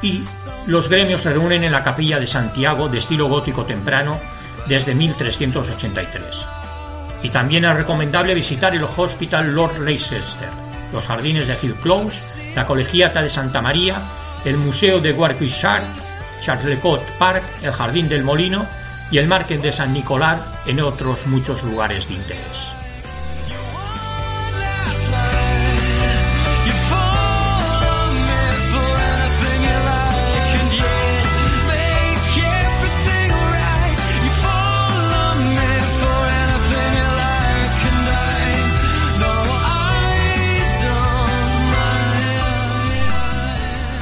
y 0.00 0.24
los 0.66 0.88
gremios 0.88 1.20
se 1.20 1.32
reúnen 1.32 1.64
en 1.64 1.72
la 1.72 1.84
capilla 1.84 2.18
de 2.18 2.26
Santiago 2.26 2.88
de 2.88 2.98
estilo 2.98 3.28
gótico 3.28 3.66
temprano 3.66 4.18
desde 4.66 4.94
1383. 4.94 6.24
Y 7.22 7.30
también 7.30 7.64
es 7.64 7.76
recomendable 7.76 8.34
visitar 8.34 8.74
el 8.74 8.84
Hospital 8.84 9.54
Lord 9.54 9.80
Leicester, 9.80 10.22
los 10.92 11.06
jardines 11.06 11.46
de 11.46 11.58
Hill 11.60 11.74
Close, 11.76 12.52
la 12.54 12.66
Colegiata 12.66 13.22
de 13.22 13.30
Santa 13.30 13.60
María, 13.60 14.00
el 14.44 14.56
Museo 14.56 15.00
de 15.00 15.12
Warwickshire, 15.12 15.86
Charlecot 16.42 17.02
Park, 17.18 17.42
el 17.62 17.72
Jardín 17.72 18.08
del 18.08 18.24
Molino 18.24 18.66
y 19.10 19.18
el 19.18 19.26
Market 19.26 19.60
de 19.60 19.72
San 19.72 19.92
Nicolás, 19.92 20.40
en 20.66 20.80
otros 20.80 21.26
muchos 21.26 21.62
lugares 21.62 22.08
de 22.08 22.14
interés. 22.14 22.75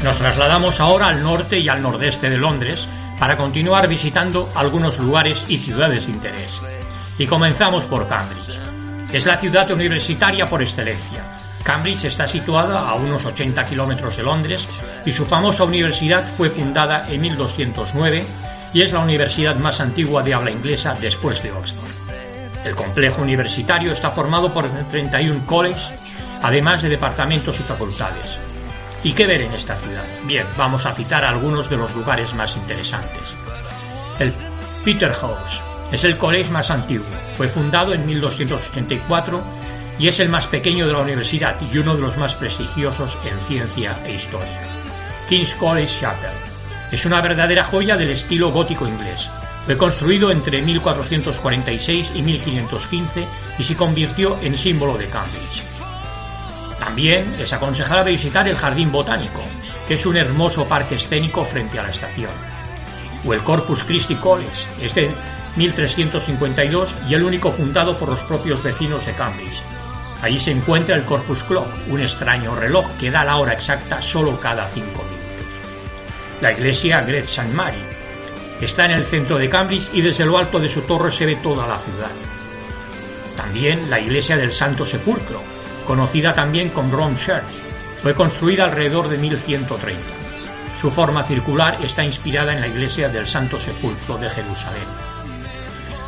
Nos 0.04 0.18
trasladamos 0.18 0.80
ahora 0.80 1.08
al 1.08 1.22
norte 1.22 1.58
y 1.58 1.66
al 1.70 1.80
nordeste 1.80 2.28
de 2.28 2.36
Londres 2.36 2.86
para 3.18 3.38
continuar 3.38 3.88
visitando 3.88 4.52
algunos 4.54 4.98
lugares 4.98 5.42
y 5.48 5.56
ciudades 5.56 6.04
de 6.04 6.12
interés. 6.12 6.60
Y 7.18 7.26
comenzamos 7.26 7.86
por 7.86 8.06
Cambridge. 8.06 8.60
Es 9.10 9.24
la 9.24 9.38
ciudad 9.38 9.70
universitaria 9.70 10.44
por 10.44 10.60
excelencia. 10.60 11.24
Cambridge 11.62 12.04
está 12.04 12.26
situada 12.26 12.86
a 12.86 12.92
unos 12.96 13.24
80 13.24 13.64
kilómetros 13.64 14.18
de 14.18 14.24
Londres 14.24 14.68
y 15.06 15.12
su 15.12 15.24
famosa 15.24 15.64
universidad 15.64 16.22
fue 16.36 16.50
fundada 16.50 17.06
en 17.08 17.22
1209 17.22 18.26
y 18.74 18.82
es 18.82 18.92
la 18.92 18.98
universidad 18.98 19.56
más 19.56 19.80
antigua 19.80 20.22
de 20.22 20.34
habla 20.34 20.50
inglesa 20.50 20.94
después 21.00 21.42
de 21.42 21.50
Oxford. 21.50 22.12
El 22.62 22.74
complejo 22.74 23.22
universitario 23.22 23.92
está 23.92 24.10
formado 24.10 24.52
por 24.52 24.68
31 24.68 25.46
colleges, 25.46 25.92
además 26.42 26.82
de 26.82 26.90
departamentos 26.90 27.58
y 27.58 27.62
facultades. 27.62 28.43
¿Y 29.04 29.12
qué 29.12 29.26
ver 29.26 29.42
en 29.42 29.52
esta 29.52 29.76
ciudad? 29.76 30.04
Bien, 30.24 30.46
vamos 30.56 30.86
a 30.86 30.92
citar 30.92 31.26
algunos 31.26 31.68
de 31.68 31.76
los 31.76 31.94
lugares 31.94 32.34
más 32.34 32.56
interesantes. 32.56 33.34
El 34.18 34.32
Peterhouse 34.82 35.60
es 35.92 36.04
el 36.04 36.16
colegio 36.16 36.52
más 36.52 36.70
antiguo. 36.70 37.06
Fue 37.36 37.48
fundado 37.48 37.92
en 37.92 38.06
1284 38.06 39.44
y 39.98 40.08
es 40.08 40.18
el 40.20 40.30
más 40.30 40.46
pequeño 40.46 40.86
de 40.86 40.94
la 40.94 41.02
universidad 41.02 41.56
y 41.70 41.76
uno 41.76 41.94
de 41.94 42.00
los 42.00 42.16
más 42.16 42.34
prestigiosos 42.34 43.18
en 43.26 43.38
ciencia 43.40 43.94
e 44.06 44.14
historia. 44.14 44.60
King's 45.28 45.54
College 45.54 46.00
Chapel 46.00 46.30
es 46.90 47.04
una 47.04 47.20
verdadera 47.20 47.64
joya 47.64 47.98
del 47.98 48.10
estilo 48.10 48.52
gótico 48.52 48.88
inglés. 48.88 49.28
Fue 49.66 49.76
construido 49.76 50.30
entre 50.30 50.62
1446 50.62 52.12
y 52.14 52.22
1515 52.22 53.26
y 53.58 53.62
se 53.62 53.76
convirtió 53.76 54.38
en 54.40 54.56
símbolo 54.56 54.96
de 54.96 55.08
Cambridge. 55.08 55.73
También 56.84 57.34
es 57.38 57.50
aconsejable 57.50 58.10
visitar 58.10 58.46
el 58.46 58.56
Jardín 58.56 58.92
Botánico, 58.92 59.40
que 59.88 59.94
es 59.94 60.04
un 60.04 60.18
hermoso 60.18 60.66
parque 60.66 60.96
escénico 60.96 61.42
frente 61.42 61.78
a 61.78 61.84
la 61.84 61.88
estación. 61.88 62.30
O 63.24 63.32
el 63.32 63.42
Corpus 63.42 63.82
Christi 63.84 64.16
College, 64.16 64.66
es 64.82 64.94
de 64.94 65.10
1352 65.56 66.94
y 67.08 67.14
el 67.14 67.22
único 67.22 67.50
fundado 67.52 67.96
por 67.98 68.10
los 68.10 68.20
propios 68.20 68.62
vecinos 68.62 69.06
de 69.06 69.14
Cambridge. 69.14 69.62
Allí 70.20 70.38
se 70.38 70.50
encuentra 70.50 70.94
el 70.94 71.04
Corpus 71.04 71.42
Clock, 71.44 71.68
un 71.88 72.00
extraño 72.00 72.54
reloj 72.54 72.86
que 73.00 73.10
da 73.10 73.24
la 73.24 73.36
hora 73.36 73.54
exacta 73.54 74.02
solo 74.02 74.38
cada 74.38 74.68
cinco 74.68 75.02
minutos. 75.04 75.54
La 76.42 76.52
iglesia 76.52 77.00
Great 77.00 77.24
St. 77.24 77.48
Mary 77.54 77.82
está 78.60 78.84
en 78.84 78.90
el 78.90 79.06
centro 79.06 79.38
de 79.38 79.48
Cambridge 79.48 79.88
y 79.94 80.02
desde 80.02 80.26
lo 80.26 80.36
alto 80.36 80.60
de 80.60 80.68
su 80.68 80.82
torre 80.82 81.10
se 81.10 81.24
ve 81.24 81.36
toda 81.36 81.66
la 81.66 81.78
ciudad. 81.78 82.10
También 83.38 83.88
la 83.88 84.00
iglesia 84.00 84.36
del 84.36 84.52
Santo 84.52 84.84
Sepulcro, 84.84 85.53
conocida 85.84 86.34
también 86.34 86.70
como 86.70 86.94
Ron 86.94 87.16
Church. 87.16 87.44
Fue 88.02 88.14
construida 88.14 88.64
alrededor 88.64 89.08
de 89.08 89.18
1130. 89.18 90.00
Su 90.80 90.90
forma 90.90 91.22
circular 91.22 91.78
está 91.82 92.04
inspirada 92.04 92.52
en 92.52 92.60
la 92.60 92.66
iglesia 92.66 93.08
del 93.08 93.26
Santo 93.26 93.58
Sepulcro 93.58 94.18
de 94.18 94.28
Jerusalén. 94.28 94.84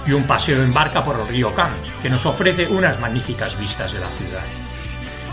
Y 0.07 0.13
un 0.13 0.25
paseo 0.25 0.63
en 0.63 0.75
barca 0.75 1.05
por 1.05 1.19
el 1.19 1.29
río 1.29 1.55
Cam, 1.55 1.71
que 2.03 2.11
nos 2.11 2.27
ofrece 2.27 2.67
unas 2.67 3.01
magníficas 3.01 3.59
vistas 3.59 3.93
de 3.93 4.01
la 4.01 4.11
ciudad. 4.11 4.45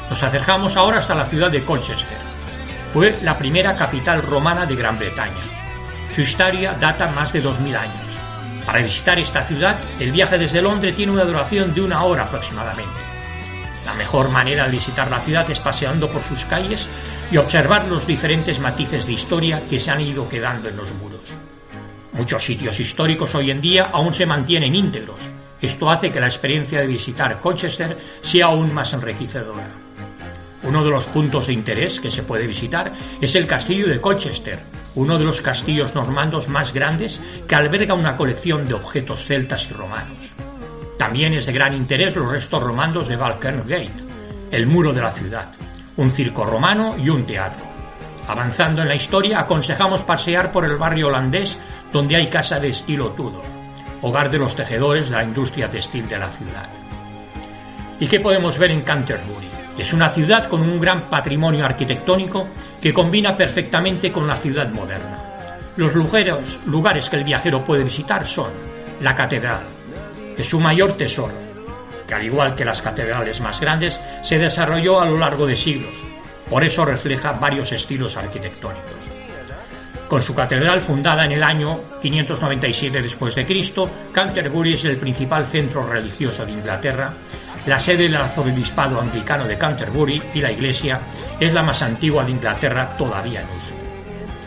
Nos 0.09 0.23
acercamos 0.23 0.77
ahora 0.77 0.99
hasta 0.99 1.15
la 1.15 1.25
ciudad 1.25 1.51
de 1.51 1.63
Colchester. 1.63 2.17
Fue 2.93 3.17
la 3.23 3.37
primera 3.37 3.75
capital 3.75 4.21
romana 4.21 4.65
de 4.65 4.75
Gran 4.75 4.97
Bretaña. 4.97 5.43
Su 6.15 6.21
historia 6.21 6.73
data 6.79 7.11
más 7.11 7.33
de 7.33 7.41
2000 7.41 7.75
años. 7.75 7.97
Para 8.65 8.79
visitar 8.79 9.19
esta 9.19 9.43
ciudad, 9.43 9.75
el 9.99 10.11
viaje 10.11 10.37
desde 10.37 10.61
Londres 10.61 10.95
tiene 10.95 11.11
una 11.11 11.25
duración 11.25 11.73
de 11.73 11.81
una 11.81 12.03
hora 12.03 12.23
aproximadamente. 12.23 13.02
La 13.85 13.93
mejor 13.93 14.29
manera 14.29 14.65
de 14.65 14.71
visitar 14.71 15.09
la 15.11 15.19
ciudad 15.19 15.49
es 15.51 15.59
paseando 15.59 16.09
por 16.09 16.21
sus 16.23 16.45
calles 16.45 16.87
y 17.31 17.37
observar 17.37 17.85
los 17.87 18.07
diferentes 18.07 18.59
matices 18.59 19.05
de 19.05 19.13
historia 19.13 19.61
que 19.69 19.79
se 19.79 19.91
han 19.91 20.01
ido 20.01 20.27
quedando 20.29 20.69
en 20.69 20.77
los 20.77 20.93
muros. 20.93 21.33
Muchos 22.13 22.43
sitios 22.43 22.79
históricos 22.79 23.33
hoy 23.35 23.51
en 23.51 23.59
día 23.59 23.89
aún 23.91 24.13
se 24.13 24.25
mantienen 24.25 24.75
íntegros. 24.75 25.29
Esto 25.61 25.89
hace 25.89 26.11
que 26.11 26.19
la 26.19 26.27
experiencia 26.27 26.79
de 26.79 26.87
visitar 26.87 27.39
Colchester 27.39 27.97
sea 28.21 28.45
aún 28.45 28.73
más 28.73 28.93
enriquecedora. 28.93 29.67
Uno 30.63 30.83
de 30.83 30.91
los 30.91 31.05
puntos 31.05 31.47
de 31.47 31.53
interés 31.53 31.99
que 31.99 32.09
se 32.09 32.23
puede 32.23 32.47
visitar 32.47 32.93
es 33.19 33.35
el 33.35 33.47
castillo 33.47 33.87
de 33.87 33.99
Colchester, 33.99 34.59
uno 34.95 35.17
de 35.17 35.25
los 35.25 35.41
castillos 35.41 35.95
normandos 35.95 36.47
más 36.47 36.73
grandes 36.73 37.19
que 37.47 37.55
alberga 37.55 37.93
una 37.95 38.15
colección 38.15 38.65
de 38.65 38.75
objetos 38.75 39.25
celtas 39.25 39.67
y 39.69 39.73
romanos. 39.73 40.31
También 40.97 41.33
es 41.33 41.45
de 41.45 41.53
gran 41.53 41.75
interés 41.75 42.15
los 42.15 42.31
restos 42.31 42.61
romanos 42.61 43.07
de 43.07 43.15
Balkern 43.15 43.63
Gate, 43.67 43.91
el 44.51 44.67
muro 44.67 44.93
de 44.93 45.01
la 45.01 45.11
ciudad, 45.11 45.51
un 45.97 46.11
circo 46.11 46.45
romano 46.45 46.95
y 46.97 47.09
un 47.09 47.25
teatro. 47.25 47.65
Avanzando 48.27 48.81
en 48.81 48.87
la 48.87 48.95
historia, 48.95 49.39
aconsejamos 49.39 50.03
pasear 50.03 50.51
por 50.51 50.65
el 50.65 50.77
barrio 50.77 51.07
holandés 51.07 51.57
donde 51.91 52.15
hay 52.15 52.27
casa 52.27 52.59
de 52.59 52.69
estilo 52.69 53.11
Tudor, 53.11 53.43
hogar 54.01 54.29
de 54.31 54.37
los 54.37 54.55
tejedores 54.55 55.09
de 55.09 55.15
la 55.15 55.23
industria 55.23 55.69
textil 55.69 56.07
de 56.07 56.17
la 56.17 56.29
ciudad. 56.29 56.69
¿Y 57.99 58.07
qué 58.07 58.19
podemos 58.19 58.57
ver 58.57 58.71
en 58.71 58.81
Canterbury? 58.81 59.47
Es 59.77 59.91
una 59.91 60.09
ciudad 60.09 60.47
con 60.47 60.61
un 60.61 60.79
gran 60.79 61.09
patrimonio 61.09 61.65
arquitectónico 61.65 62.47
que 62.81 62.93
combina 62.93 63.35
perfectamente 63.35 64.11
con 64.11 64.27
la 64.27 64.35
ciudad 64.35 64.69
moderna. 64.69 65.17
Los 65.75 65.95
lugares, 65.95 66.65
lugares 66.67 67.09
que 67.09 67.15
el 67.15 67.23
viajero 67.23 67.63
puede 67.63 67.83
visitar 67.83 68.25
son 68.27 68.51
la 69.01 69.15
catedral, 69.15 69.63
es 70.37 70.47
su 70.47 70.59
mayor 70.59 70.93
tesoro, 70.93 71.33
que 72.07 72.13
al 72.13 72.25
igual 72.25 72.55
que 72.55 72.65
las 72.65 72.81
catedrales 72.81 73.39
más 73.41 73.59
grandes, 73.59 73.99
se 74.21 74.37
desarrolló 74.37 74.99
a 74.99 75.05
lo 75.05 75.17
largo 75.17 75.45
de 75.45 75.55
siglos. 75.55 75.93
Por 76.49 76.63
eso 76.63 76.85
refleja 76.85 77.33
varios 77.33 77.71
estilos 77.71 78.17
arquitectónicos. 78.17 79.09
Con 80.07 80.21
su 80.21 80.35
catedral 80.35 80.81
fundada 80.81 81.25
en 81.25 81.31
el 81.31 81.43
año 81.43 81.71
597 82.01 83.01
después 83.01 83.33
de 83.33 83.45
Cristo, 83.45 83.89
Canterbury 84.11 84.73
es 84.73 84.85
el 84.85 84.97
principal 84.97 85.45
centro 85.47 85.87
religioso 85.87 86.45
de 86.45 86.51
Inglaterra, 86.51 87.13
la 87.65 87.79
sede 87.79 88.03
del 88.03 88.17
arzobispado 88.17 88.99
anglicano 88.99 89.45
de 89.45 89.57
Canterbury 89.57 90.21
y 90.33 90.41
la 90.41 90.51
iglesia 90.51 90.99
es 91.39 91.53
la 91.53 91.63
más 91.63 91.81
antigua 91.81 92.25
de 92.25 92.31
Inglaterra 92.31 92.95
todavía 92.97 93.41
en 93.41 93.47
uso. 93.47 93.73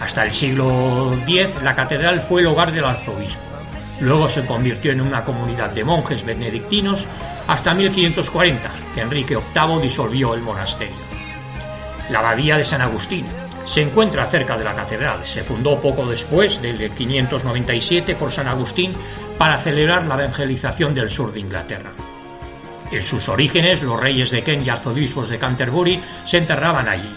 Hasta 0.01 0.25
el 0.25 0.33
siglo 0.33 1.15
X 1.27 1.63
la 1.63 1.75
catedral 1.75 2.21
fue 2.21 2.43
el 2.43 2.49
hogar 2.49 2.71
del 2.71 2.85
arzobispo. 2.85 3.56
Luego 4.01 4.29
se 4.29 4.45
convirtió 4.45 4.93
en 4.93 5.01
una 5.01 5.25
comunidad 5.25 5.71
de 5.71 5.85
monjes 5.85 6.25
benedictinos 6.25 7.07
hasta 7.49 7.75
1540, 7.75 8.71
que 8.95 9.01
Enrique 9.01 9.37
VIII 9.37 9.81
disolvió 9.81 10.35
el 10.35 10.43
monasterio. 10.43 10.97
La 12.11 12.21
abadía 12.21 12.59
de 12.59 12.65
San 12.65 12.83
Agustín 12.83 13.25
se 13.67 13.83
encuentra 13.83 14.27
cerca 14.27 14.57
de 14.57 14.65
la 14.65 14.75
catedral. 14.75 15.25
Se 15.25 15.43
fundó 15.43 15.81
poco 15.81 16.07
después 16.07 16.61
del 16.63 16.91
597 16.91 18.15
por 18.15 18.31
San 18.31 18.49
Agustín 18.49 18.93
para 19.37 19.59
celebrar 19.59 20.05
la 20.05 20.15
evangelización 20.15 20.95
del 20.95 21.11
sur 21.11 21.33
de 21.33 21.41
Inglaterra. 21.41 21.91
En 22.93 23.03
sus 23.03 23.29
orígenes, 23.29 23.83
los 23.83 23.99
reyes 23.99 24.31
de 24.31 24.43
Kent 24.43 24.67
y 24.67 24.71
arzobispos 24.71 25.29
de 25.29 25.39
Canterbury 25.39 26.01
se 26.25 26.39
enterraban 26.39 26.89
allí. 26.89 27.13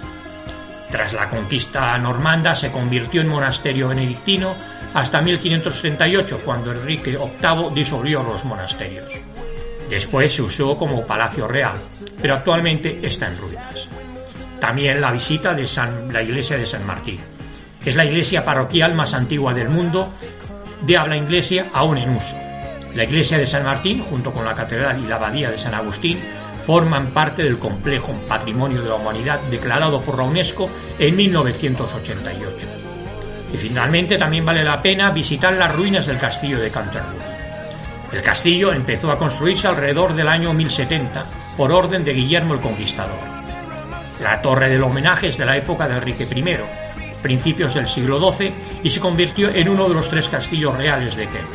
Tras 0.92 1.14
la 1.14 1.30
conquista 1.30 1.96
normanda 2.00 2.56
se 2.56 2.72
convirtió 2.72 3.22
en 3.22 3.28
monasterio 3.28 3.90
benedictino 3.90 4.56
hasta 4.94 5.22
1538, 5.22 6.42
cuando 6.44 6.72
Enrique 6.72 7.18
VIII 7.18 7.74
disolvió 7.74 8.24
los 8.24 8.44
monasterios. 8.46 9.12
Después 9.90 10.34
se 10.34 10.42
usó 10.42 10.78
como 10.78 11.06
palacio 11.06 11.48
real, 11.48 11.78
pero 12.22 12.36
actualmente 12.36 13.00
está 13.04 13.28
en 13.28 13.38
ruinas. 13.38 13.88
También 14.60 15.02
la 15.02 15.12
visita 15.12 15.54
de 15.54 15.68
la 16.12 16.22
iglesia 16.22 16.58
de 16.58 16.68
San 16.68 16.86
Martín. 16.86 17.20
Es 17.84 17.96
la 17.96 18.06
iglesia 18.06 18.44
parroquial 18.44 18.94
más 18.94 19.14
antigua 19.14 19.54
del 19.54 19.70
mundo 19.70 20.14
de 20.82 20.98
habla 20.98 21.18
inglesa 21.18 21.66
aún 21.74 21.98
en 21.98 22.16
uso. 22.16 22.36
La 22.94 23.04
iglesia 23.04 23.38
de 23.38 23.48
San 23.48 23.64
Martín, 23.64 24.04
junto 24.04 24.32
con 24.32 24.46
la 24.46 24.56
catedral 24.56 25.00
y 25.04 25.08
la 25.08 25.16
abadía 25.16 25.50
de 25.50 25.58
San 25.58 25.74
Agustín, 25.74 26.20
forman 26.66 27.08
parte 27.08 27.44
del 27.44 27.58
complejo 27.58 28.14
Patrimonio 28.28 28.82
de 28.82 28.90
la 28.90 28.96
Humanidad 28.96 29.40
declarado 29.50 30.02
por 30.02 30.18
la 30.18 30.26
UNESCO 30.26 30.70
en 31.00 31.16
1988. 31.16 32.79
Y 33.54 33.58
finalmente 33.58 34.18
también 34.18 34.46
vale 34.46 34.64
la 34.64 34.82
pena 34.82 35.12
visitar 35.12 35.54
las 35.54 35.74
ruinas 35.76 36.06
del 36.08 36.18
castillo 36.18 36.60
de 36.60 36.70
Canterbury. 36.70 37.18
El 38.12 38.24
castillo 38.24 38.74
empezó 38.74 39.12
a 39.12 39.18
construirse 39.18 39.68
alrededor 39.68 40.16
del 40.16 40.28
año 40.28 40.54
1070 40.54 41.26
por 41.56 41.72
orden 41.72 42.04
de 42.04 42.14
Guillermo 42.14 42.56
el 42.56 42.60
Conquistador. 42.60 43.20
La 44.22 44.42
torre 44.42 44.70
del 44.70 44.84
homenaje 44.84 45.28
es 45.28 45.38
de 45.38 45.46
la 45.46 45.58
época 45.58 45.88
de 45.88 45.96
Enrique 45.96 46.24
I, 46.24 46.58
principios 47.22 47.74
del 47.74 47.88
siglo 47.88 48.20
XII, 48.32 48.52
y 48.84 48.90
se 48.90 49.00
convirtió 49.00 49.50
en 49.50 49.70
uno 49.70 49.88
de 49.88 49.96
los 49.96 50.10
tres 50.10 50.28
castillos 50.28 50.76
reales 50.76 51.16
de 51.16 51.28
Kent. 51.28 51.48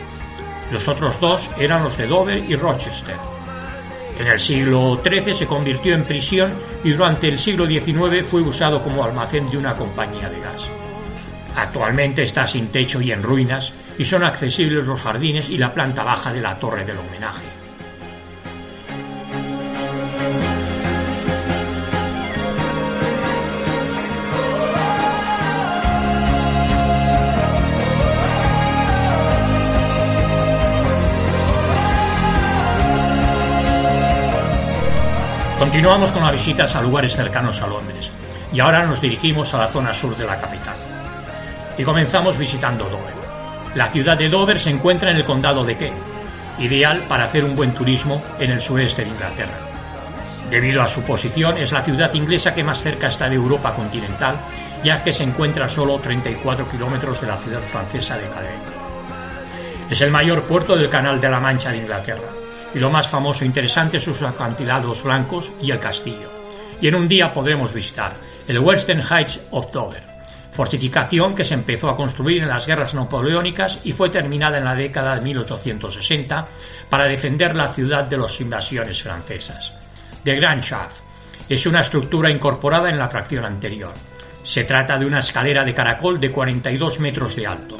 Los 0.70 0.88
otros 0.88 1.20
dos 1.20 1.50
eran 1.58 1.82
los 1.82 1.96
de 1.96 2.06
Dover 2.06 2.38
y 2.38 2.56
Rochester. 2.56 3.16
En 4.18 4.28
el 4.28 4.38
siglo 4.38 5.00
XIII 5.02 5.34
se 5.34 5.46
convirtió 5.46 5.94
en 5.94 6.04
prisión 6.04 6.52
y 6.84 6.92
durante 6.92 7.28
el 7.28 7.38
siglo 7.38 7.66
XIX 7.66 8.24
fue 8.24 8.42
usado 8.42 8.82
como 8.82 9.04
almacén 9.04 9.50
de 9.50 9.58
una 9.58 9.74
compañía 9.74 10.28
de 10.28 10.40
gas. 10.40 10.73
Actualmente 11.56 12.22
está 12.22 12.46
sin 12.46 12.68
techo 12.68 13.00
y 13.00 13.12
en 13.12 13.22
ruinas 13.22 13.72
y 13.96 14.04
son 14.04 14.24
accesibles 14.24 14.86
los 14.86 15.00
jardines 15.00 15.48
y 15.48 15.56
la 15.56 15.72
planta 15.72 16.02
baja 16.02 16.32
de 16.32 16.40
la 16.40 16.58
torre 16.58 16.84
del 16.84 16.98
homenaje. 16.98 17.44
Continuamos 35.58 36.12
con 36.12 36.22
las 36.22 36.32
visitas 36.32 36.76
a 36.76 36.82
lugares 36.82 37.14
cercanos 37.14 37.62
a 37.62 37.66
Londres 37.66 38.10
y 38.52 38.60
ahora 38.60 38.84
nos 38.84 39.00
dirigimos 39.00 39.54
a 39.54 39.58
la 39.58 39.68
zona 39.68 39.94
sur 39.94 40.16
de 40.16 40.26
la 40.26 40.38
capital 40.38 40.93
y 41.76 41.84
comenzamos 41.84 42.38
visitando 42.38 42.84
Dover. 42.84 43.14
La 43.74 43.88
ciudad 43.88 44.16
de 44.16 44.28
Dover 44.28 44.60
se 44.60 44.70
encuentra 44.70 45.10
en 45.10 45.16
el 45.16 45.24
condado 45.24 45.64
de 45.64 45.76
Kent, 45.76 45.96
ideal 46.58 47.00
para 47.08 47.24
hacer 47.24 47.44
un 47.44 47.56
buen 47.56 47.72
turismo 47.72 48.22
en 48.38 48.52
el 48.52 48.62
sureste 48.62 49.04
de 49.04 49.10
Inglaterra. 49.10 49.58
Debido 50.50 50.82
a 50.82 50.88
su 50.88 51.02
posición, 51.02 51.58
es 51.58 51.72
la 51.72 51.82
ciudad 51.82 52.14
inglesa 52.14 52.54
que 52.54 52.62
más 52.62 52.82
cerca 52.82 53.08
está 53.08 53.28
de 53.28 53.34
Europa 53.34 53.74
continental, 53.74 54.36
ya 54.84 55.02
que 55.02 55.12
se 55.12 55.24
encuentra 55.24 55.64
a 55.64 55.68
solo 55.68 55.98
34 55.98 56.70
kilómetros 56.70 57.20
de 57.20 57.26
la 57.26 57.36
ciudad 57.38 57.62
francesa 57.62 58.16
de 58.16 58.28
Calais. 58.28 58.60
Es 59.90 60.00
el 60.00 60.10
mayor 60.10 60.42
puerto 60.44 60.76
del 60.76 60.90
Canal 60.90 61.20
de 61.20 61.28
la 61.28 61.40
Mancha 61.40 61.70
de 61.70 61.78
Inglaterra, 61.78 62.28
y 62.74 62.78
lo 62.78 62.90
más 62.90 63.08
famoso 63.08 63.44
e 63.44 63.46
interesante 63.46 63.98
son 63.98 64.14
sus 64.14 64.28
acantilados 64.28 65.02
blancos 65.02 65.50
y 65.60 65.70
el 65.70 65.80
castillo. 65.80 66.30
Y 66.80 66.88
en 66.88 66.94
un 66.96 67.08
día 67.08 67.32
podremos 67.32 67.72
visitar 67.72 68.14
el 68.46 68.58
Western 68.58 69.02
Heights 69.02 69.40
of 69.50 69.72
Dover, 69.72 70.13
fortificación 70.54 71.34
que 71.34 71.44
se 71.44 71.54
empezó 71.54 71.90
a 71.90 71.96
construir 71.96 72.42
en 72.42 72.48
las 72.48 72.64
guerras 72.64 72.94
napoleónicas 72.94 73.80
y 73.82 73.90
fue 73.90 74.08
terminada 74.08 74.58
en 74.58 74.64
la 74.64 74.76
década 74.76 75.16
de 75.16 75.20
1860 75.20 76.46
para 76.88 77.08
defender 77.08 77.56
la 77.56 77.72
ciudad 77.72 78.04
de 78.04 78.16
las 78.16 78.40
invasiones 78.40 79.02
francesas. 79.02 79.74
The 80.22 80.36
Grand 80.36 80.62
Shaft 80.62 80.96
es 81.48 81.66
una 81.66 81.80
estructura 81.80 82.30
incorporada 82.30 82.88
en 82.88 82.98
la 82.98 83.08
fracción 83.08 83.44
anterior. 83.44 83.92
Se 84.44 84.62
trata 84.62 84.96
de 84.96 85.06
una 85.06 85.18
escalera 85.18 85.64
de 85.64 85.74
caracol 85.74 86.20
de 86.20 86.30
42 86.30 87.00
metros 87.00 87.34
de 87.34 87.46
alto. 87.48 87.76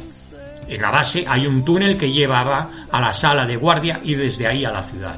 En 0.67 0.83
la 0.83 0.91
base 0.91 1.25
hay 1.29 1.47
un 1.47 1.65
túnel 1.65 1.97
que 1.97 2.11
llevaba 2.11 2.87
a 2.91 3.01
la 3.01 3.13
sala 3.13 3.47
de 3.47 3.57
guardia 3.57 4.01
y 4.03 4.17
desde 4.17 4.49
ahí 4.49 4.65
a 4.65 4.73
la 4.73 4.83
ciudad. 4.83 5.17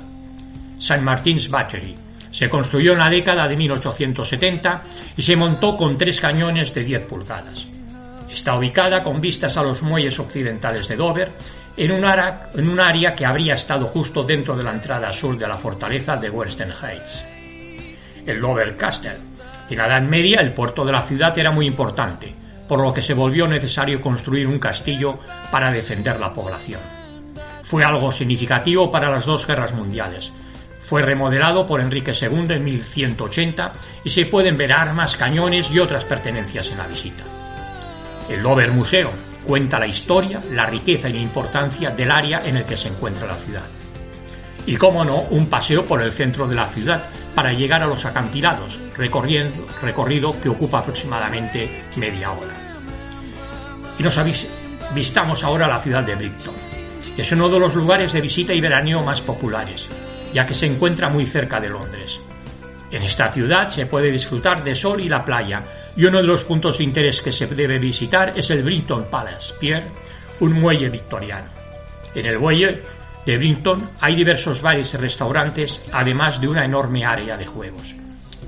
St. 0.78 1.00
Martin's 1.00 1.48
Battery 1.48 2.05
se 2.36 2.50
construyó 2.50 2.92
en 2.92 2.98
la 2.98 3.08
década 3.08 3.48
de 3.48 3.56
1870 3.56 4.82
y 5.16 5.22
se 5.22 5.36
montó 5.36 5.74
con 5.74 5.96
tres 5.96 6.20
cañones 6.20 6.74
de 6.74 6.84
10 6.84 7.04
pulgadas. 7.04 7.66
Está 8.30 8.58
ubicada 8.58 9.02
con 9.02 9.22
vistas 9.22 9.56
a 9.56 9.62
los 9.62 9.82
muelles 9.82 10.18
occidentales 10.18 10.86
de 10.86 10.96
Dover, 10.96 11.32
en 11.78 11.92
un, 11.92 12.04
área, 12.78 13.14
que 13.14 13.24
habría 13.24 13.54
estado 13.54 13.86
justo 13.86 14.22
dentro 14.22 14.54
de 14.54 14.64
la 14.64 14.72
entrada 14.72 15.14
sur 15.14 15.38
de 15.38 15.48
la 15.48 15.56
fortaleza 15.56 16.18
de 16.18 16.28
Western 16.28 16.72
Heights. 16.72 17.24
El 18.26 18.38
Dover 18.38 18.76
Castle. 18.76 19.16
En 19.70 19.78
la 19.78 19.86
Edad 19.86 20.02
Media 20.02 20.42
el 20.42 20.52
puerto 20.52 20.84
de 20.84 20.92
la 20.92 21.00
ciudad 21.00 21.38
era 21.38 21.50
muy 21.50 21.64
importante, 21.64 22.34
por 22.68 22.82
lo 22.82 22.92
que 22.92 23.00
se 23.00 23.14
volvió 23.14 23.48
necesario 23.48 24.02
construir 24.02 24.46
un 24.46 24.58
castillo 24.58 25.20
para 25.50 25.70
defender 25.70 26.20
la 26.20 26.34
población. 26.34 26.82
Fue 27.62 27.82
algo 27.82 28.12
significativo 28.12 28.90
para 28.90 29.10
las 29.10 29.24
dos 29.24 29.46
guerras 29.46 29.72
mundiales, 29.72 30.30
Fue 30.86 31.02
remodelado 31.02 31.66
por 31.66 31.80
Enrique 31.80 32.12
II 32.12 32.46
en 32.48 32.62
1180 32.62 33.72
y 34.04 34.10
se 34.10 34.26
pueden 34.26 34.56
ver 34.56 34.72
armas, 34.72 35.16
cañones 35.16 35.68
y 35.72 35.80
otras 35.80 36.04
pertenencias 36.04 36.68
en 36.70 36.78
la 36.78 36.86
visita. 36.86 37.24
El 38.28 38.40
Dover 38.40 38.70
Museo 38.70 39.10
cuenta 39.44 39.80
la 39.80 39.88
historia, 39.88 40.40
la 40.52 40.66
riqueza 40.66 41.08
y 41.08 41.14
la 41.14 41.18
importancia 41.18 41.90
del 41.90 42.12
área 42.12 42.42
en 42.44 42.58
el 42.58 42.64
que 42.64 42.76
se 42.76 42.86
encuentra 42.86 43.26
la 43.26 43.34
ciudad. 43.34 43.64
Y 44.64 44.76
cómo 44.76 45.04
no, 45.04 45.22
un 45.30 45.46
paseo 45.46 45.84
por 45.84 46.02
el 46.02 46.12
centro 46.12 46.46
de 46.46 46.54
la 46.54 46.68
ciudad 46.68 47.04
para 47.34 47.52
llegar 47.52 47.82
a 47.82 47.86
los 47.86 48.04
acantilados, 48.04 48.78
recorriendo, 48.96 49.66
recorrido 49.82 50.40
que 50.40 50.50
ocupa 50.50 50.78
aproximadamente 50.78 51.82
media 51.96 52.30
hora. 52.30 52.54
Y 53.98 54.04
nos 54.04 54.18
avistamos 54.18 55.42
ahora 55.42 55.66
la 55.66 55.82
ciudad 55.82 56.04
de 56.04 56.14
Brighton. 56.14 56.54
Es 57.16 57.32
uno 57.32 57.48
de 57.48 57.58
los 57.58 57.74
lugares 57.74 58.12
de 58.12 58.20
visita 58.20 58.52
y 58.52 58.60
veraneo 58.60 59.02
más 59.02 59.20
populares, 59.20 59.88
ya 60.36 60.46
que 60.46 60.52
se 60.52 60.66
encuentra 60.66 61.08
muy 61.08 61.24
cerca 61.24 61.58
de 61.58 61.70
Londres. 61.70 62.20
En 62.90 63.02
esta 63.02 63.32
ciudad 63.32 63.70
se 63.70 63.86
puede 63.86 64.10
disfrutar 64.10 64.62
de 64.62 64.74
sol 64.74 65.00
y 65.00 65.08
la 65.08 65.24
playa, 65.24 65.62
y 65.96 66.04
uno 66.04 66.18
de 66.18 66.26
los 66.26 66.44
puntos 66.44 66.76
de 66.76 66.84
interés 66.84 67.22
que 67.22 67.32
se 67.32 67.46
debe 67.46 67.78
visitar 67.78 68.34
es 68.36 68.50
el 68.50 68.62
Brinton 68.62 69.06
Palace 69.10 69.54
Pier, 69.58 69.84
un 70.40 70.52
muelle 70.52 70.90
victoriano. 70.90 71.48
En 72.14 72.26
el 72.26 72.38
muelle 72.38 72.82
de 73.24 73.38
Brinton 73.38 73.88
hay 73.98 74.14
diversos 74.14 74.60
bares 74.60 74.92
y 74.92 74.98
restaurantes, 74.98 75.80
además 75.90 76.38
de 76.38 76.48
una 76.48 76.66
enorme 76.66 77.06
área 77.06 77.38
de 77.38 77.46
juegos. 77.46 77.94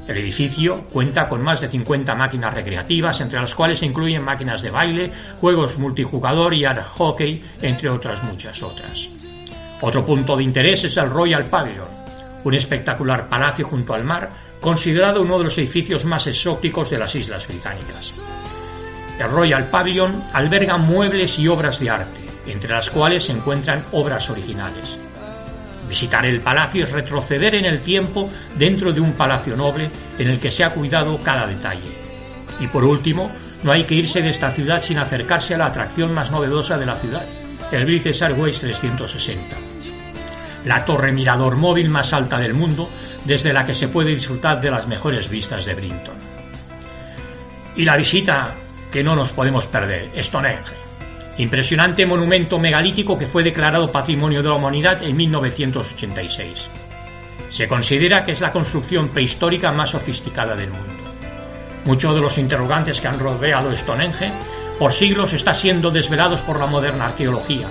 El 0.06 0.18
edificio 0.18 0.84
cuenta 0.92 1.26
con 1.26 1.42
más 1.42 1.62
de 1.62 1.70
50 1.70 2.14
máquinas 2.14 2.52
recreativas, 2.52 3.18
entre 3.22 3.40
las 3.40 3.54
cuales 3.54 3.78
se 3.78 3.86
incluyen 3.86 4.22
máquinas 4.22 4.60
de 4.60 4.70
baile, 4.70 5.10
juegos 5.40 5.78
multijugador 5.78 6.52
y 6.52 6.66
hockey, 6.66 7.42
entre 7.62 7.88
otras 7.88 8.22
muchas 8.24 8.62
otras. 8.62 9.08
Otro 9.80 10.04
punto 10.04 10.36
de 10.36 10.42
interés 10.42 10.84
es 10.84 10.96
el 10.96 11.10
Royal 11.10 11.44
Pavilion, 11.48 11.88
un 12.44 12.54
espectacular 12.54 13.28
palacio 13.28 13.66
junto 13.66 13.94
al 13.94 14.04
mar, 14.04 14.28
considerado 14.60 15.22
uno 15.22 15.38
de 15.38 15.44
los 15.44 15.58
edificios 15.58 16.04
más 16.04 16.26
exóticos 16.26 16.90
de 16.90 16.98
las 16.98 17.14
Islas 17.14 17.46
Británicas. 17.46 18.20
El 19.18 19.28
Royal 19.30 19.64
Pavilion 19.64 20.22
alberga 20.32 20.76
muebles 20.76 21.38
y 21.38 21.48
obras 21.48 21.78
de 21.78 21.90
arte, 21.90 22.18
entre 22.46 22.72
las 22.72 22.90
cuales 22.90 23.24
se 23.24 23.32
encuentran 23.32 23.80
obras 23.92 24.30
originales. 24.30 24.96
Visitar 25.88 26.26
el 26.26 26.40
palacio 26.40 26.84
es 26.84 26.92
retroceder 26.92 27.54
en 27.54 27.64
el 27.64 27.80
tiempo 27.80 28.28
dentro 28.56 28.92
de 28.92 29.00
un 29.00 29.12
palacio 29.12 29.56
noble 29.56 29.88
en 30.18 30.28
el 30.28 30.38
que 30.38 30.50
se 30.50 30.62
ha 30.62 30.70
cuidado 30.70 31.18
cada 31.20 31.46
detalle. 31.46 31.96
Y 32.60 32.66
por 32.66 32.84
último, 32.84 33.30
no 33.62 33.72
hay 33.72 33.84
que 33.84 33.94
irse 33.94 34.20
de 34.20 34.30
esta 34.30 34.50
ciudad 34.50 34.82
sin 34.82 34.98
acercarse 34.98 35.54
a 35.54 35.58
la 35.58 35.66
atracción 35.66 36.12
más 36.12 36.30
novedosa 36.30 36.76
de 36.76 36.86
la 36.86 36.96
ciudad, 36.96 37.26
el 37.72 37.84
British 37.84 38.22
Airways 38.22 38.58
360. 38.60 39.67
La 40.68 40.84
torre 40.84 41.12
mirador 41.12 41.56
móvil 41.56 41.88
más 41.88 42.12
alta 42.12 42.36
del 42.36 42.52
mundo, 42.52 42.90
desde 43.24 43.54
la 43.54 43.64
que 43.64 43.74
se 43.74 43.88
puede 43.88 44.10
disfrutar 44.10 44.60
de 44.60 44.70
las 44.70 44.86
mejores 44.86 45.30
vistas 45.30 45.64
de 45.64 45.74
Brinton. 45.74 46.16
Y 47.74 47.86
la 47.86 47.96
visita 47.96 48.54
que 48.92 49.02
no 49.02 49.16
nos 49.16 49.32
podemos 49.32 49.64
perder, 49.64 50.10
Stonehenge. 50.22 50.74
Impresionante 51.38 52.04
monumento 52.04 52.58
megalítico 52.58 53.18
que 53.18 53.26
fue 53.26 53.42
declarado 53.42 53.90
Patrimonio 53.90 54.42
de 54.42 54.50
la 54.50 54.56
Humanidad 54.56 55.02
en 55.02 55.16
1986. 55.16 56.68
Se 57.48 57.66
considera 57.66 58.26
que 58.26 58.32
es 58.32 58.42
la 58.42 58.52
construcción 58.52 59.08
prehistórica 59.08 59.72
más 59.72 59.88
sofisticada 59.88 60.54
del 60.54 60.68
mundo. 60.68 60.92
Muchos 61.86 62.14
de 62.14 62.20
los 62.20 62.36
interrogantes 62.36 63.00
que 63.00 63.08
han 63.08 63.18
rodeado 63.18 63.74
Stonehenge 63.74 64.30
por 64.78 64.92
siglos 64.92 65.32
están 65.32 65.54
siendo 65.54 65.90
desvelados 65.90 66.42
por 66.42 66.60
la 66.60 66.66
moderna 66.66 67.06
arqueología, 67.06 67.68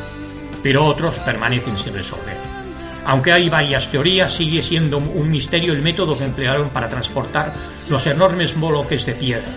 pero 0.64 0.84
otros 0.84 1.20
permanecen 1.20 1.78
sin 1.78 1.94
resolver. 1.94 2.57
Aunque 3.08 3.32
hay 3.32 3.48
varias 3.48 3.90
teorías, 3.90 4.34
sigue 4.34 4.62
siendo 4.62 4.98
un 4.98 5.30
misterio 5.30 5.72
el 5.72 5.82
método 5.82 6.18
que 6.18 6.26
emplearon 6.26 6.70
para 6.72 6.90
transportar 6.90 7.54
los 7.90 8.06
enormes 8.06 8.54
bloques 8.60 9.06
de 9.06 9.14
piedra, 9.14 9.48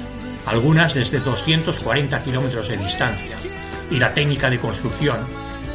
algunas 0.46 0.94
desde 0.94 1.18
240 1.18 2.22
kilómetros 2.22 2.68
de 2.68 2.76
distancia, 2.76 3.36
y 3.90 3.98
la 3.98 4.14
técnica 4.14 4.48
de 4.48 4.60
construcción, 4.60 5.18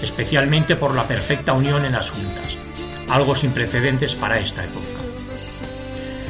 especialmente 0.02 0.78
por 0.78 0.96
la 0.96 1.06
perfecta 1.06 1.52
unión 1.52 1.84
en 1.84 1.92
las 1.92 2.12
juntas, 2.12 2.56
algo 3.10 3.36
sin 3.36 3.52
precedentes 3.52 4.16
para 4.16 4.40
esta 4.40 4.64
época. 4.64 5.04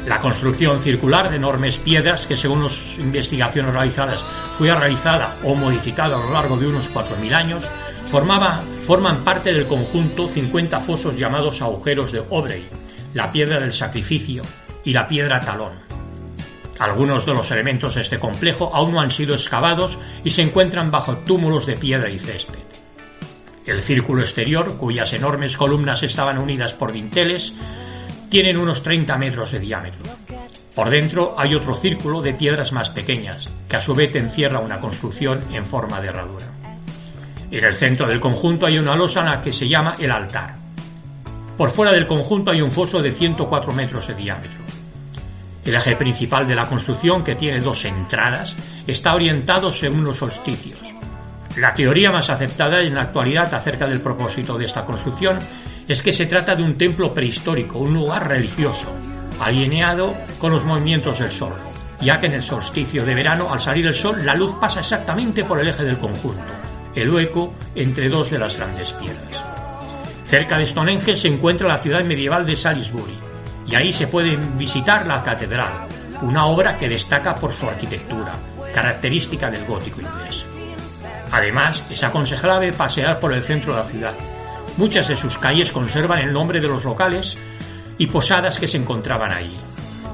La 0.04 0.20
construcción 0.20 0.80
circular 0.80 1.30
de 1.30 1.36
enormes 1.36 1.76
piedras 1.78 2.26
que 2.26 2.36
según 2.36 2.64
las 2.64 2.98
investigaciones 2.98 3.72
realizadas 3.72 4.18
fue 4.58 4.74
realizada 4.74 5.36
o 5.44 5.54
modificada 5.54 6.16
a 6.16 6.20
lo 6.20 6.32
largo 6.32 6.56
de 6.56 6.66
unos 6.66 6.92
4.000 6.92 7.32
años, 7.32 7.62
formaba, 8.10 8.62
forman 8.86 9.24
parte 9.24 9.52
del 9.52 9.66
conjunto 9.66 10.28
50 10.28 10.78
fosos 10.78 11.16
llamados 11.16 11.60
agujeros 11.60 12.12
de 12.12 12.22
Obrey, 12.30 12.64
la 13.14 13.32
piedra 13.32 13.58
del 13.58 13.72
sacrificio 13.72 14.42
y 14.84 14.92
la 14.92 15.08
piedra 15.08 15.40
talón. 15.40 15.72
Algunos 16.78 17.26
de 17.26 17.32
los 17.32 17.50
elementos 17.50 17.96
de 17.96 18.02
este 18.02 18.20
complejo 18.20 18.70
aún 18.72 18.92
no 18.92 19.00
han 19.00 19.10
sido 19.10 19.34
excavados 19.34 19.98
y 20.22 20.30
se 20.30 20.42
encuentran 20.42 20.92
bajo 20.92 21.16
túmulos 21.18 21.66
de 21.66 21.76
piedra 21.76 22.10
y 22.10 22.20
césped. 22.20 22.60
El 23.64 23.82
círculo 23.82 24.22
exterior, 24.22 24.76
cuyas 24.76 25.12
enormes 25.12 25.56
columnas 25.56 26.04
estaban 26.04 26.38
unidas 26.38 26.72
por 26.72 26.92
dinteles, 26.92 27.54
tienen 28.30 28.60
unos 28.60 28.84
30 28.84 29.18
metros 29.18 29.50
de 29.50 29.58
diámetro. 29.58 30.04
Por 30.76 30.90
dentro 30.90 31.34
hay 31.36 31.56
otro 31.56 31.74
círculo 31.74 32.22
de 32.22 32.34
piedras 32.34 32.70
más 32.70 32.90
pequeñas, 32.90 33.48
que 33.68 33.76
a 33.76 33.80
su 33.80 33.94
vez 33.94 34.14
encierra 34.14 34.60
una 34.60 34.78
construcción 34.78 35.40
en 35.52 35.66
forma 35.66 36.00
de 36.00 36.08
herradura. 36.08 36.65
En 37.50 37.64
el 37.64 37.74
centro 37.74 38.08
del 38.08 38.20
conjunto 38.20 38.66
hay 38.66 38.78
una 38.78 38.96
losa 38.96 39.40
que 39.42 39.52
se 39.52 39.68
llama 39.68 39.96
el 39.98 40.10
altar. 40.10 40.56
Por 41.56 41.70
fuera 41.70 41.92
del 41.92 42.06
conjunto 42.06 42.50
hay 42.50 42.60
un 42.60 42.70
foso 42.70 43.00
de 43.00 43.12
104 43.12 43.72
metros 43.72 44.08
de 44.08 44.14
diámetro. 44.14 44.64
El 45.64 45.74
eje 45.74 45.96
principal 45.96 46.46
de 46.46 46.54
la 46.54 46.66
construcción, 46.66 47.24
que 47.24 47.34
tiene 47.34 47.60
dos 47.60 47.84
entradas, 47.84 48.54
está 48.86 49.14
orientado 49.14 49.72
según 49.72 50.04
los 50.04 50.16
solsticios. 50.16 50.82
La 51.56 51.72
teoría 51.72 52.12
más 52.12 52.30
aceptada 52.30 52.80
en 52.82 52.94
la 52.94 53.02
actualidad 53.02 53.52
acerca 53.54 53.86
del 53.86 54.00
propósito 54.00 54.58
de 54.58 54.66
esta 54.66 54.84
construcción 54.84 55.38
es 55.88 56.02
que 56.02 56.12
se 56.12 56.26
trata 56.26 56.54
de 56.54 56.62
un 56.62 56.76
templo 56.76 57.12
prehistórico, 57.12 57.78
un 57.78 57.94
lugar 57.94 58.28
religioso, 58.28 58.92
alineado 59.40 60.14
con 60.38 60.52
los 60.52 60.64
movimientos 60.64 61.18
del 61.18 61.30
sol, 61.30 61.54
ya 62.00 62.20
que 62.20 62.26
en 62.26 62.34
el 62.34 62.42
solsticio 62.42 63.04
de 63.04 63.14
verano, 63.14 63.52
al 63.52 63.60
salir 63.60 63.86
el 63.86 63.94
sol, 63.94 64.18
la 64.24 64.34
luz 64.34 64.54
pasa 64.60 64.80
exactamente 64.80 65.44
por 65.44 65.60
el 65.60 65.68
eje 65.68 65.84
del 65.84 65.98
conjunto, 65.98 66.42
el 66.96 67.10
hueco 67.10 67.54
entre 67.74 68.08
dos 68.08 68.30
de 68.30 68.38
las 68.38 68.56
grandes 68.56 68.92
piedras. 68.92 69.44
Cerca 70.26 70.58
de 70.58 70.66
Stonehenge 70.66 71.16
se 71.16 71.28
encuentra 71.28 71.68
la 71.68 71.78
ciudad 71.78 72.02
medieval 72.02 72.44
de 72.44 72.56
Salisbury, 72.56 73.16
y 73.68 73.74
ahí 73.74 73.92
se 73.92 74.06
puede 74.06 74.36
visitar 74.56 75.06
la 75.06 75.22
catedral, 75.22 75.86
una 76.22 76.46
obra 76.46 76.76
que 76.78 76.88
destaca 76.88 77.34
por 77.34 77.52
su 77.52 77.68
arquitectura, 77.68 78.34
característica 78.74 79.50
del 79.50 79.64
gótico 79.64 80.00
inglés. 80.00 80.46
Además, 81.30 81.84
es 81.90 82.02
aconsejable 82.02 82.72
pasear 82.72 83.20
por 83.20 83.32
el 83.32 83.42
centro 83.42 83.74
de 83.74 83.80
la 83.80 83.86
ciudad. 83.86 84.14
Muchas 84.76 85.08
de 85.08 85.16
sus 85.16 85.36
calles 85.38 85.72
conservan 85.72 86.20
el 86.20 86.32
nombre 86.32 86.60
de 86.60 86.68
los 86.68 86.84
locales 86.84 87.36
y 87.98 88.06
posadas 88.06 88.58
que 88.58 88.68
se 88.68 88.76
encontraban 88.76 89.32
ahí. 89.32 89.54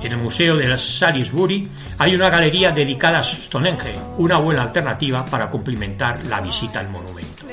En 0.02 0.12
el 0.12 0.18
Museo 0.18 0.56
de 0.56 0.76
Salisbury 0.76 1.68
hay 1.98 2.14
una 2.14 2.28
galería 2.28 2.72
dedicada 2.72 3.20
a 3.20 3.24
Stonehenge, 3.24 3.98
una 4.18 4.36
buena 4.38 4.62
alternativa 4.62 5.24
para 5.24 5.48
complementar 5.48 6.24
la 6.24 6.40
visita 6.40 6.80
al 6.80 6.90
monumento. 6.90 7.46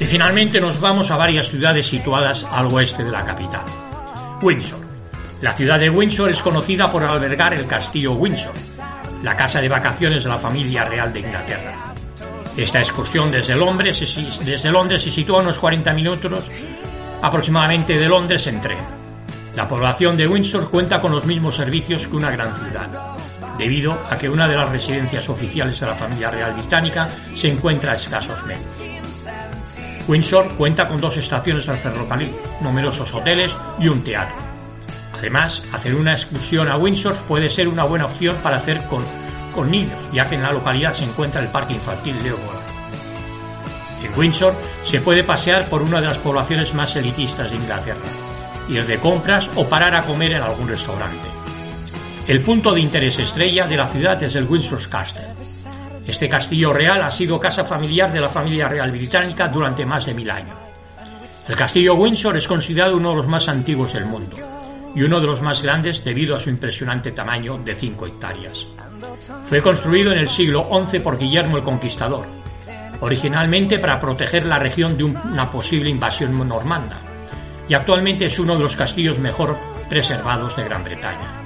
Y 0.00 0.06
finalmente 0.06 0.60
nos 0.60 0.80
vamos 0.80 1.10
a 1.10 1.16
varias 1.16 1.48
ciudades 1.48 1.86
situadas 1.86 2.44
al 2.44 2.66
oeste 2.66 3.02
de 3.02 3.10
la 3.10 3.24
capital. 3.24 3.64
Windsor. 4.40 4.87
La 5.40 5.52
ciudad 5.52 5.78
de 5.78 5.88
Windsor 5.88 6.30
es 6.30 6.42
conocida 6.42 6.90
por 6.90 7.04
albergar 7.04 7.54
el 7.54 7.64
castillo 7.66 8.14
Windsor, 8.14 8.54
la 9.22 9.36
casa 9.36 9.60
de 9.60 9.68
vacaciones 9.68 10.24
de 10.24 10.30
la 10.30 10.38
familia 10.38 10.84
real 10.84 11.12
de 11.12 11.20
Inglaterra. 11.20 11.94
Esta 12.56 12.80
excursión 12.80 13.30
desde 13.30 13.54
Londres, 13.54 13.98
se 13.98 15.10
sitúa 15.12 15.38
a 15.38 15.42
unos 15.42 15.60
40 15.60 15.94
minutos 15.94 16.50
aproximadamente 17.22 17.96
de 17.96 18.08
Londres 18.08 18.48
en 18.48 18.60
tren. 18.60 18.78
La 19.54 19.68
población 19.68 20.16
de 20.16 20.26
Windsor 20.26 20.70
cuenta 20.70 20.98
con 20.98 21.12
los 21.12 21.24
mismos 21.24 21.54
servicios 21.54 22.08
que 22.08 22.16
una 22.16 22.32
gran 22.32 22.52
ciudad, 22.56 22.88
debido 23.56 23.96
a 24.10 24.16
que 24.18 24.28
una 24.28 24.48
de 24.48 24.56
las 24.56 24.70
residencias 24.70 25.28
oficiales 25.28 25.78
de 25.78 25.86
la 25.86 25.94
familia 25.94 26.32
real 26.32 26.54
británica 26.54 27.08
se 27.36 27.46
encuentra 27.46 27.92
a 27.92 27.94
escasos 27.94 28.44
metros. 28.44 28.76
Windsor 30.08 30.48
cuenta 30.56 30.88
con 30.88 30.98
dos 30.98 31.16
estaciones 31.16 31.64
del 31.64 31.76
ferrocarril, 31.76 32.32
numerosos 32.60 33.14
hoteles 33.14 33.56
y 33.78 33.86
un 33.86 34.02
teatro. 34.02 34.47
Además, 35.18 35.62
hacer 35.72 35.94
una 35.96 36.12
excursión 36.12 36.68
a 36.68 36.76
Windsor 36.76 37.16
puede 37.26 37.50
ser 37.50 37.66
una 37.66 37.84
buena 37.84 38.06
opción 38.06 38.36
para 38.42 38.56
hacer 38.56 38.82
con, 38.84 39.04
con 39.52 39.70
niños, 39.70 39.98
ya 40.12 40.28
que 40.28 40.36
en 40.36 40.42
la 40.42 40.52
localidad 40.52 40.94
se 40.94 41.04
encuentra 41.04 41.42
el 41.42 41.48
parque 41.48 41.74
infantil 41.74 42.16
Leopold. 42.22 42.60
En 44.04 44.16
Windsor 44.16 44.54
se 44.84 45.00
puede 45.00 45.24
pasear 45.24 45.68
por 45.68 45.82
una 45.82 46.00
de 46.00 46.06
las 46.06 46.18
poblaciones 46.18 46.72
más 46.72 46.94
elitistas 46.94 47.50
de 47.50 47.56
Inglaterra. 47.56 47.98
ir 48.68 48.86
de 48.86 48.98
compras 48.98 49.50
o 49.56 49.64
parar 49.64 49.96
a 49.96 50.02
comer 50.02 50.32
en 50.32 50.42
algún 50.42 50.68
restaurante. 50.68 51.26
El 52.28 52.42
punto 52.42 52.72
de 52.72 52.80
interés 52.80 53.18
estrella 53.18 53.66
de 53.66 53.76
la 53.76 53.88
ciudad 53.88 54.22
es 54.22 54.36
el 54.36 54.44
Windsor 54.44 54.88
Castle. 54.88 55.24
Este 56.06 56.28
castillo 56.28 56.72
real 56.72 57.02
ha 57.02 57.10
sido 57.10 57.40
casa 57.40 57.64
familiar 57.64 58.12
de 58.12 58.20
la 58.20 58.28
familia 58.28 58.68
real 58.68 58.92
británica 58.92 59.48
durante 59.48 59.84
más 59.84 60.06
de 60.06 60.14
mil 60.14 60.30
años. 60.30 60.56
El 61.48 61.56
castillo 61.56 61.94
Windsor 61.94 62.36
es 62.36 62.46
considerado 62.46 62.96
uno 62.96 63.10
de 63.10 63.16
los 63.16 63.26
más 63.26 63.48
antiguos 63.48 63.94
del 63.94 64.04
mundo 64.04 64.57
y 64.94 65.02
uno 65.02 65.20
de 65.20 65.26
los 65.26 65.42
más 65.42 65.62
grandes 65.62 66.04
debido 66.04 66.34
a 66.34 66.40
su 66.40 66.50
impresionante 66.50 67.12
tamaño 67.12 67.58
de 67.58 67.74
5 67.74 68.06
hectáreas. 68.06 68.66
Fue 69.46 69.62
construido 69.62 70.12
en 70.12 70.18
el 70.18 70.28
siglo 70.28 70.68
XI 70.86 71.00
por 71.00 71.18
Guillermo 71.18 71.56
el 71.56 71.62
Conquistador, 71.62 72.26
originalmente 73.00 73.78
para 73.78 74.00
proteger 74.00 74.46
la 74.46 74.58
región 74.58 74.96
de 74.96 75.04
una 75.04 75.50
posible 75.50 75.90
invasión 75.90 76.36
normanda, 76.48 76.98
y 77.68 77.74
actualmente 77.74 78.26
es 78.26 78.38
uno 78.38 78.56
de 78.56 78.62
los 78.62 78.76
castillos 78.76 79.18
mejor 79.18 79.56
preservados 79.88 80.56
de 80.56 80.64
Gran 80.64 80.84
Bretaña. 80.84 81.42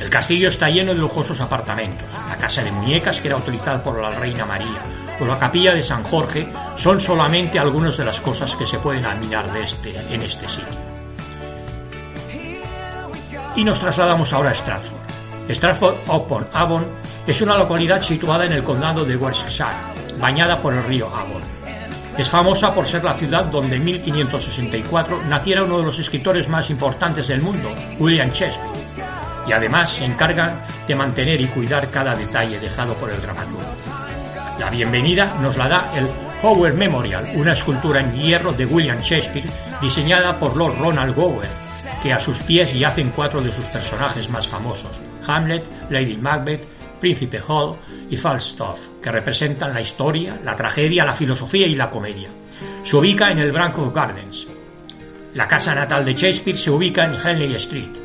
El 0.00 0.10
castillo 0.10 0.48
está 0.48 0.68
lleno 0.68 0.92
de 0.92 0.98
lujosos 0.98 1.40
apartamentos. 1.40 2.08
La 2.28 2.36
casa 2.36 2.62
de 2.62 2.72
muñecas, 2.72 3.20
que 3.20 3.28
era 3.28 3.36
utilizada 3.36 3.82
por 3.82 4.00
la 4.00 4.10
reina 4.10 4.44
María, 4.44 4.82
o 5.20 5.24
la 5.24 5.38
capilla 5.38 5.72
de 5.72 5.82
San 5.82 6.02
Jorge, 6.02 6.48
son 6.76 6.98
solamente 7.00 7.58
algunas 7.58 7.96
de 7.96 8.04
las 8.04 8.20
cosas 8.20 8.54
que 8.56 8.66
se 8.66 8.78
pueden 8.78 9.06
admirar 9.06 9.52
de 9.52 9.62
este, 9.62 9.94
en 10.12 10.22
este 10.22 10.48
sitio. 10.48 10.93
Y 13.56 13.64
nos 13.64 13.78
trasladamos 13.78 14.32
ahora 14.32 14.50
a 14.50 14.54
Stratford. 14.54 14.98
Stratford 15.48 15.94
upon 16.08 16.46
Avon 16.52 16.86
es 17.26 17.40
una 17.40 17.56
localidad 17.56 18.02
situada 18.02 18.46
en 18.46 18.52
el 18.52 18.64
condado 18.64 19.04
de 19.04 19.16
Worcestershire, 19.16 20.18
bañada 20.18 20.60
por 20.60 20.74
el 20.74 20.82
río 20.84 21.06
Avon. 21.14 21.42
Es 22.16 22.28
famosa 22.28 22.72
por 22.72 22.86
ser 22.86 23.04
la 23.04 23.14
ciudad 23.14 23.46
donde 23.46 23.76
en 23.76 23.84
1564 23.84 25.24
naciera 25.24 25.64
uno 25.64 25.78
de 25.78 25.86
los 25.86 25.98
escritores 25.98 26.48
más 26.48 26.70
importantes 26.70 27.28
del 27.28 27.42
mundo, 27.42 27.74
William 27.98 28.30
Shakespeare, 28.30 28.70
y 29.46 29.52
además 29.52 29.90
se 29.90 30.04
encarga 30.04 30.66
de 30.86 30.94
mantener 30.94 31.40
y 31.40 31.48
cuidar 31.48 31.88
cada 31.90 32.14
detalle 32.14 32.58
dejado 32.58 32.94
por 32.94 33.10
el 33.10 33.20
dramaturgo. 33.20 33.62
La 34.58 34.70
bienvenida 34.70 35.34
nos 35.40 35.56
la 35.56 35.68
da 35.68 35.92
el 35.94 36.08
Howard 36.42 36.74
Memorial, 36.74 37.32
una 37.34 37.52
escultura 37.52 38.00
en 38.00 38.14
hierro 38.14 38.52
de 38.52 38.66
William 38.66 39.00
Shakespeare 39.00 39.50
diseñada 39.80 40.38
por 40.38 40.56
Lord 40.56 40.78
Ronald 40.78 41.14
Gower, 41.16 41.48
que 42.04 42.12
a 42.12 42.20
sus 42.20 42.38
pies 42.40 42.78
yacen 42.78 43.12
cuatro 43.16 43.40
de 43.40 43.50
sus 43.50 43.64
personajes 43.64 44.28
más 44.28 44.46
famosos, 44.46 45.00
Hamlet, 45.26 45.64
Lady 45.88 46.18
Macbeth, 46.18 46.62
Príncipe 47.00 47.40
Hall 47.48 47.76
y 48.10 48.18
Falstaff, 48.18 48.78
que 49.02 49.10
representan 49.10 49.72
la 49.72 49.80
historia, 49.80 50.38
la 50.44 50.54
tragedia, 50.54 51.06
la 51.06 51.14
filosofía 51.14 51.66
y 51.66 51.74
la 51.74 51.88
comedia. 51.88 52.28
Se 52.82 52.94
ubica 52.94 53.30
en 53.30 53.38
el 53.38 53.52
Branco 53.52 53.90
Gardens. 53.90 54.46
La 55.32 55.48
casa 55.48 55.74
natal 55.74 56.04
de 56.04 56.12
Shakespeare 56.12 56.58
se 56.58 56.70
ubica 56.70 57.06
en 57.06 57.14
Henley 57.14 57.54
Street, 57.54 57.96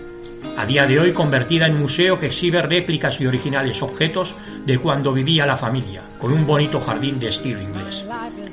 a 0.56 0.66
día 0.66 0.88
de 0.88 0.98
hoy 0.98 1.12
convertida 1.12 1.68
en 1.68 1.78
museo 1.78 2.18
que 2.18 2.28
exhibe 2.28 2.62
réplicas 2.62 3.20
y 3.20 3.28
originales 3.28 3.82
objetos 3.82 4.34
de 4.66 4.78
cuando 4.78 5.12
vivía 5.12 5.46
la 5.46 5.58
familia, 5.58 6.04
con 6.18 6.32
un 6.32 6.48
bonito 6.48 6.80
jardín 6.80 7.20
de 7.20 7.28
estilo 7.28 7.62
inglés. 7.62 8.06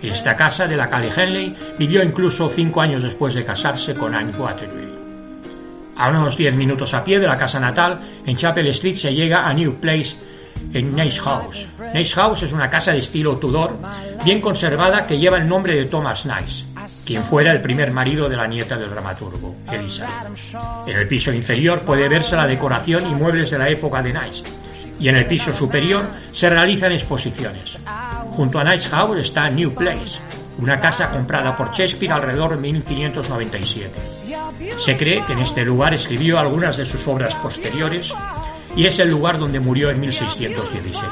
Esta 0.02 0.34
casa 0.34 0.66
de 0.66 0.74
la 0.74 0.88
calle 0.88 1.12
Henley 1.16 1.54
vivió 1.78 2.02
incluso 2.02 2.48
cinco 2.48 2.80
años 2.80 3.04
después 3.04 3.32
de 3.34 3.44
casarse 3.44 3.94
con 3.94 4.12
Anne 4.12 4.32
Waterbury. 4.36 5.05
A 5.96 6.10
unos 6.10 6.36
10 6.36 6.54
minutos 6.56 6.92
a 6.94 7.02
pie 7.02 7.18
de 7.18 7.26
la 7.26 7.38
casa 7.38 7.58
natal, 7.58 8.22
en 8.26 8.36
Chapel 8.36 8.66
Street 8.68 8.96
se 8.96 9.14
llega 9.14 9.46
a 9.46 9.54
New 9.54 9.80
Place 9.80 10.16
en 10.72 10.94
Nice 10.94 11.18
House. 11.20 11.72
Nice 11.94 12.14
House 12.14 12.42
es 12.42 12.52
una 12.52 12.68
casa 12.68 12.92
de 12.92 12.98
estilo 12.98 13.36
Tudor, 13.36 13.78
bien 14.24 14.40
conservada 14.40 15.06
que 15.06 15.18
lleva 15.18 15.38
el 15.38 15.48
nombre 15.48 15.74
de 15.74 15.86
Thomas 15.86 16.26
Nice, 16.26 16.64
quien 17.04 17.22
fuera 17.22 17.52
el 17.52 17.62
primer 17.62 17.92
marido 17.92 18.28
de 18.28 18.36
la 18.36 18.46
nieta 18.46 18.76
del 18.76 18.90
dramaturgo, 18.90 19.56
Elisa. 19.70 20.06
En 20.86 20.96
el 20.96 21.08
piso 21.08 21.32
inferior 21.32 21.82
puede 21.82 22.08
verse 22.08 22.36
la 22.36 22.46
decoración 22.46 23.08
y 23.10 23.14
muebles 23.14 23.50
de 23.50 23.58
la 23.58 23.68
época 23.68 24.02
de 24.02 24.12
Nice, 24.12 24.42
y 24.98 25.08
en 25.08 25.16
el 25.16 25.26
piso 25.26 25.52
superior 25.52 26.06
se 26.32 26.48
realizan 26.48 26.92
exposiciones. 26.92 27.76
Junto 28.32 28.58
a 28.58 28.64
Nice 28.64 28.88
House 28.88 29.20
está 29.20 29.50
New 29.50 29.72
Place, 29.72 30.18
una 30.58 30.80
casa 30.80 31.10
comprada 31.10 31.56
por 31.56 31.72
Shakespeare 31.72 32.12
alrededor 32.12 32.50
de 32.50 32.56
1597. 32.56 34.25
Se 34.78 34.96
cree 34.96 35.24
que 35.24 35.32
en 35.32 35.40
este 35.40 35.64
lugar 35.64 35.94
escribió 35.94 36.38
algunas 36.38 36.76
de 36.76 36.84
sus 36.84 37.06
obras 37.06 37.34
posteriores 37.36 38.12
y 38.76 38.86
es 38.86 38.98
el 38.98 39.08
lugar 39.08 39.38
donde 39.38 39.58
murió 39.58 39.90
en 39.90 40.00
1616. 40.00 41.04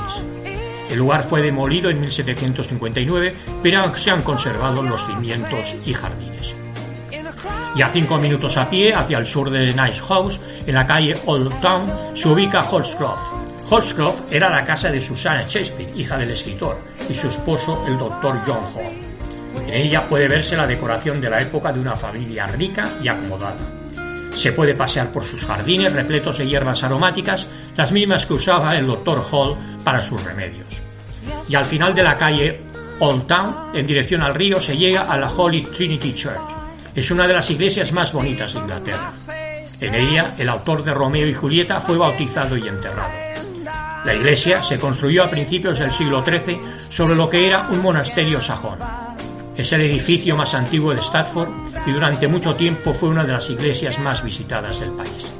El 0.91 0.99
lugar 0.99 1.25
fue 1.25 1.43
demolido 1.43 1.91
en 1.91 2.01
1759, 2.01 3.35
pero 3.63 3.97
se 3.97 4.11
han 4.11 4.23
conservado 4.23 4.83
los 4.83 5.05
cimientos 5.07 5.75
y 5.87 5.95
jardines. 5.95 6.55
Y 7.75 7.83
a 7.83 7.89
cinco 7.89 8.19
minutos 8.19 8.57
a 8.57 8.69
pie, 8.71 8.95
hacia 8.95 9.19
el 9.19 9.27
sur 9.27 9.51
de 9.51 9.67
Nice 9.67 10.01
House, 10.07 10.41
en 10.67 10.75
la 10.75 10.87
calle 10.87 11.15
Old 11.27 11.61
Town, 11.61 11.83
se 12.15 12.29
ubica 12.29 12.61
Holscroft. 12.61 13.45
Holscroft 13.69 14.31
era 14.31 14.51
la 14.51 14.65
casa 14.65 14.91
de 14.91 15.01
Susanna 15.01 15.47
Shakespeare, 15.49 15.91
hija 15.97 16.19
del 16.19 16.31
escritor, 16.31 16.79
y 17.09 17.15
su 17.15 17.29
esposo, 17.29 17.85
el 17.89 17.99
doctor 17.99 18.39
John 18.47 18.65
Hall. 18.75 19.04
En 19.67 19.75
ella 19.75 20.07
puede 20.09 20.29
verse 20.29 20.57
la 20.57 20.67
decoración 20.67 21.21
de 21.21 21.31
la 21.31 21.41
época 21.41 21.73
de 21.73 21.81
una 21.81 21.97
familia 21.97 22.47
rica 22.47 22.89
y 23.03 23.09
acomodada. 23.09 23.57
Se 24.35 24.53
puede 24.53 24.75
pasear 24.75 25.11
por 25.11 25.25
sus 25.25 25.45
jardines 25.45 25.93
repletos 25.93 26.39
de 26.39 26.47
hierbas 26.47 26.83
aromáticas, 26.83 27.47
las 27.77 27.91
mismas 27.93 28.27
que 28.27 28.35
usaba 28.35 28.77
el 28.77 28.87
Dr. 28.87 29.25
Hall 29.31 29.57
para 29.83 30.03
sus 30.03 30.23
remedios. 30.23 30.83
Y 31.49 31.55
al 31.55 31.65
final 31.65 31.95
de 31.95 32.03
la 32.03 32.17
calle 32.17 32.61
Old 33.01 33.27
Town, 33.27 33.55
en 33.75 33.87
dirección 33.87 34.23
al 34.23 34.35
río, 34.35 34.61
se 34.61 34.77
llega 34.77 35.03
a 35.03 35.17
la 35.17 35.31
Holy 35.31 35.63
Trinity 35.63 36.13
Church. 36.15 36.41
Es 36.95 37.11
una 37.11 37.27
de 37.27 37.35
las 37.35 37.51
iglesias 37.51 37.93
más 37.93 38.13
bonitas 38.13 38.53
de 38.53 38.61
Inglaterra. 38.61 39.13
En 39.81 39.95
ella, 39.95 40.35
el 40.39 40.49
autor 40.49 40.85
de 40.85 40.95
Romeo 40.95 41.27
y 41.27 41.35
Julieta 41.35 41.81
fue 41.81 41.97
bautizado 41.97 42.57
y 42.57 42.69
enterrado. 42.69 43.13
La 44.05 44.15
iglesia 44.15 44.63
se 44.63 44.79
construyó 44.79 45.25
a 45.25 45.31
principios 45.31 45.79
del 45.79 45.91
siglo 45.91 46.25
XIII 46.25 46.61
sobre 46.89 47.15
lo 47.15 47.29
que 47.29 47.47
era 47.47 47.69
un 47.69 47.83
monasterio 47.83 48.41
sajón. 48.41 48.79
Es 49.57 49.73
el 49.73 49.83
edificio 49.83 50.37
más 50.37 50.53
antiguo 50.53 50.93
de 50.93 51.01
Stratford 51.01 51.49
y 51.87 51.93
durante 51.93 52.27
mucho 52.27 52.57
tiempo 52.57 52.93
fue 52.93 53.11
una 53.11 53.25
de 53.25 53.33
las 53.33 53.49
iglesias 53.49 53.99
más 54.01 54.23
visitadas 54.25 54.81
del 54.81 54.91
país. 54.91 55.33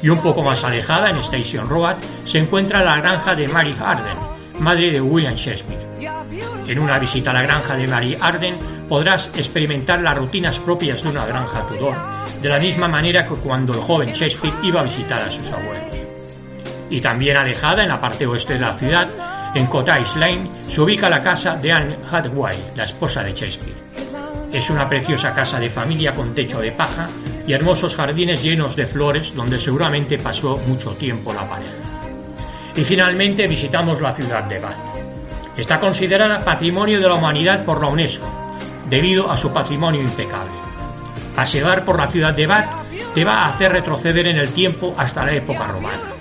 Y 0.00 0.08
un 0.10 0.18
poco 0.18 0.42
más 0.42 0.62
alejada, 0.62 1.10
en 1.10 1.16
Station 1.16 1.68
Road, 1.68 1.96
se 2.24 2.38
encuentra 2.38 2.84
la 2.84 2.98
granja 2.98 3.34
de 3.34 3.48
Mary 3.48 3.74
Arden, 3.80 4.16
madre 4.60 4.92
de 4.92 5.00
William 5.00 5.34
Shakespeare. 5.34 5.88
En 6.68 6.78
una 6.78 7.00
visita 7.00 7.30
a 7.30 7.34
la 7.34 7.42
granja 7.42 7.74
de 7.74 7.88
Mary 7.88 8.16
Arden 8.20 8.56
podrás 8.88 9.28
experimentar 9.36 10.00
las 10.00 10.16
rutinas 10.16 10.58
propias 10.60 11.02
de 11.02 11.08
una 11.08 11.26
granja 11.26 11.66
Tudor, 11.66 11.96
de 12.40 12.48
la 12.48 12.60
misma 12.60 12.86
manera 12.86 13.26
que 13.26 13.34
cuando 13.34 13.72
el 13.72 13.80
joven 13.80 14.12
Shakespeare 14.12 14.54
iba 14.62 14.82
a 14.82 14.84
visitar 14.84 15.20
a 15.20 15.30
sus 15.30 15.50
abuelos. 15.50 15.96
Y 16.90 17.00
también 17.00 17.36
alejada, 17.36 17.82
en 17.82 17.88
la 17.88 18.00
parte 18.00 18.24
oeste 18.24 18.54
de 18.54 18.60
la 18.60 18.78
ciudad, 18.78 19.08
en 19.54 19.66
Cottage 19.66 20.18
Lane 20.18 20.50
se 20.58 20.80
ubica 20.80 21.08
la 21.08 21.22
casa 21.22 21.54
de 21.56 21.72
Anne 21.72 21.98
Hathaway, 22.10 22.56
la 22.74 22.84
esposa 22.84 23.22
de 23.22 23.32
Shakespeare. 23.32 23.76
Es 24.52 24.70
una 24.70 24.88
preciosa 24.88 25.34
casa 25.34 25.58
de 25.58 25.70
familia 25.70 26.14
con 26.14 26.34
techo 26.34 26.60
de 26.60 26.72
paja 26.72 27.08
y 27.46 27.52
hermosos 27.52 27.94
jardines 27.94 28.42
llenos 28.42 28.76
de 28.76 28.86
flores 28.86 29.34
donde 29.34 29.58
seguramente 29.58 30.18
pasó 30.18 30.58
mucho 30.66 30.90
tiempo 30.92 31.32
la 31.32 31.48
pareja. 31.48 31.74
Y 32.76 32.82
finalmente 32.82 33.46
visitamos 33.46 34.00
la 34.00 34.12
ciudad 34.12 34.44
de 34.44 34.58
Bath. 34.58 34.78
Está 35.56 35.80
considerada 35.80 36.44
Patrimonio 36.44 37.00
de 37.00 37.08
la 37.08 37.14
Humanidad 37.14 37.64
por 37.64 37.80
la 37.80 37.88
UNESCO, 37.88 38.26
debido 38.88 39.30
a 39.30 39.36
su 39.36 39.52
patrimonio 39.52 40.00
impecable. 40.00 40.58
Pasear 41.34 41.84
por 41.84 41.98
la 41.98 42.06
ciudad 42.06 42.34
de 42.34 42.46
Bath 42.46 42.68
te 43.14 43.24
va 43.24 43.44
a 43.44 43.48
hacer 43.48 43.72
retroceder 43.72 44.28
en 44.28 44.38
el 44.38 44.52
tiempo 44.52 44.94
hasta 44.96 45.26
la 45.26 45.32
época 45.32 45.66
romana. 45.66 46.17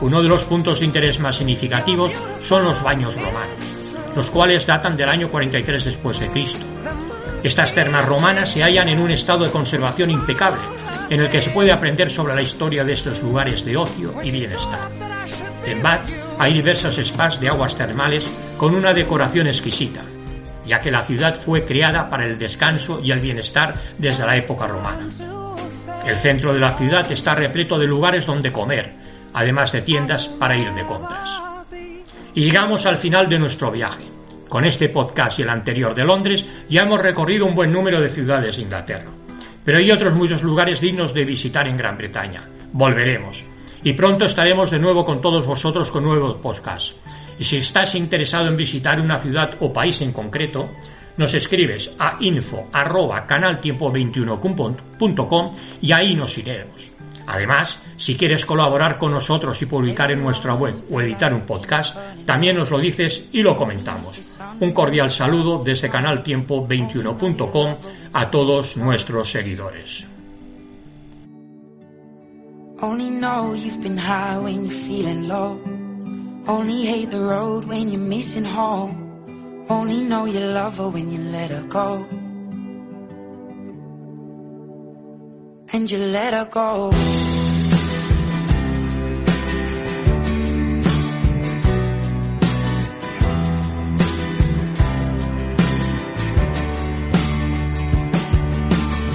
Uno 0.00 0.22
de 0.22 0.28
los 0.28 0.44
puntos 0.44 0.78
de 0.78 0.86
interés 0.86 1.18
más 1.18 1.36
significativos 1.36 2.14
son 2.40 2.64
los 2.64 2.82
baños 2.82 3.14
romanos, 3.14 4.14
los 4.14 4.30
cuales 4.30 4.64
datan 4.64 4.96
del 4.96 5.08
año 5.08 5.28
43 5.28 5.84
después 5.84 6.20
de 6.20 6.28
Cristo. 6.28 6.64
Estas 7.42 7.72
termas 7.72 8.06
romanas 8.06 8.50
se 8.50 8.62
hallan 8.62 8.88
en 8.88 9.00
un 9.00 9.10
estado 9.10 9.44
de 9.44 9.50
conservación 9.50 10.10
impecable, 10.10 10.62
en 11.10 11.20
el 11.20 11.30
que 11.30 11.40
se 11.40 11.50
puede 11.50 11.72
aprender 11.72 12.10
sobre 12.10 12.34
la 12.34 12.42
historia 12.42 12.84
de 12.84 12.92
estos 12.92 13.20
lugares 13.22 13.64
de 13.64 13.76
ocio 13.76 14.14
y 14.22 14.30
bienestar. 14.30 14.90
En 15.66 15.82
Bath 15.82 16.08
hay 16.38 16.52
diversos 16.52 16.96
spas 16.96 17.40
de 17.40 17.48
aguas 17.48 17.74
termales 17.74 18.24
con 18.56 18.76
una 18.76 18.92
decoración 18.92 19.48
exquisita, 19.48 20.02
ya 20.64 20.78
que 20.78 20.92
la 20.92 21.02
ciudad 21.02 21.40
fue 21.40 21.64
creada 21.64 22.08
para 22.08 22.24
el 22.24 22.38
descanso 22.38 23.00
y 23.02 23.10
el 23.10 23.18
bienestar 23.18 23.74
desde 23.98 24.24
la 24.24 24.36
época 24.36 24.68
romana. 24.68 25.08
El 26.06 26.16
centro 26.16 26.52
de 26.52 26.60
la 26.60 26.72
ciudad 26.72 27.10
está 27.10 27.34
repleto 27.34 27.78
de 27.78 27.86
lugares 27.86 28.24
donde 28.26 28.52
comer, 28.52 28.94
además 29.38 29.70
de 29.70 29.82
tiendas 29.82 30.26
para 30.26 30.56
ir 30.56 30.72
de 30.72 30.82
compras. 30.82 31.40
Y 32.34 32.42
llegamos 32.42 32.86
al 32.86 32.98
final 32.98 33.28
de 33.28 33.38
nuestro 33.38 33.70
viaje. 33.70 34.10
Con 34.48 34.64
este 34.64 34.88
podcast 34.88 35.38
y 35.38 35.42
el 35.42 35.50
anterior 35.50 35.94
de 35.94 36.04
Londres 36.04 36.44
ya 36.68 36.82
hemos 36.82 37.00
recorrido 37.00 37.46
un 37.46 37.54
buen 37.54 37.72
número 37.72 38.00
de 38.00 38.08
ciudades 38.08 38.56
de 38.56 38.62
Inglaterra. 38.62 39.12
Pero 39.64 39.78
hay 39.78 39.92
otros 39.92 40.12
muchos 40.14 40.42
lugares 40.42 40.80
dignos 40.80 41.14
de 41.14 41.24
visitar 41.24 41.68
en 41.68 41.76
Gran 41.76 41.96
Bretaña. 41.96 42.48
Volveremos. 42.72 43.44
Y 43.84 43.92
pronto 43.92 44.24
estaremos 44.24 44.72
de 44.72 44.80
nuevo 44.80 45.04
con 45.04 45.20
todos 45.20 45.46
vosotros 45.46 45.92
con 45.92 46.02
nuevos 46.02 46.38
podcasts. 46.38 46.96
Y 47.38 47.44
si 47.44 47.58
estás 47.58 47.94
interesado 47.94 48.48
en 48.48 48.56
visitar 48.56 49.00
una 49.00 49.18
ciudad 49.18 49.54
o 49.60 49.72
país 49.72 50.00
en 50.00 50.10
concreto, 50.10 50.68
nos 51.16 51.32
escribes 51.34 51.92
a 51.96 52.16
info 52.18 52.68
arroba 52.72 53.24
canaltiempo21.com 53.24 55.50
y 55.80 55.92
ahí 55.92 56.16
nos 56.16 56.36
iremos. 56.38 56.97
Además, 57.30 57.78
si 57.98 58.16
quieres 58.16 58.46
colaborar 58.46 58.96
con 58.96 59.12
nosotros 59.12 59.60
y 59.60 59.66
publicar 59.66 60.10
en 60.10 60.22
nuestra 60.22 60.54
web 60.54 60.74
o 60.90 60.98
editar 61.02 61.34
un 61.34 61.42
podcast, 61.42 61.94
también 62.24 62.56
nos 62.56 62.70
lo 62.70 62.78
dices 62.78 63.24
y 63.32 63.42
lo 63.42 63.54
comentamos. 63.54 64.40
Un 64.60 64.72
cordial 64.72 65.10
saludo 65.10 65.58
desde 65.62 65.90
canaltiempo21.com 65.90 67.76
a 68.14 68.30
todos 68.30 68.78
nuestros 68.78 69.30
seguidores. 69.30 70.06
And 85.72 85.90
you 85.90 85.98
let 85.98 86.32
her 86.34 86.48
go. 86.50 86.90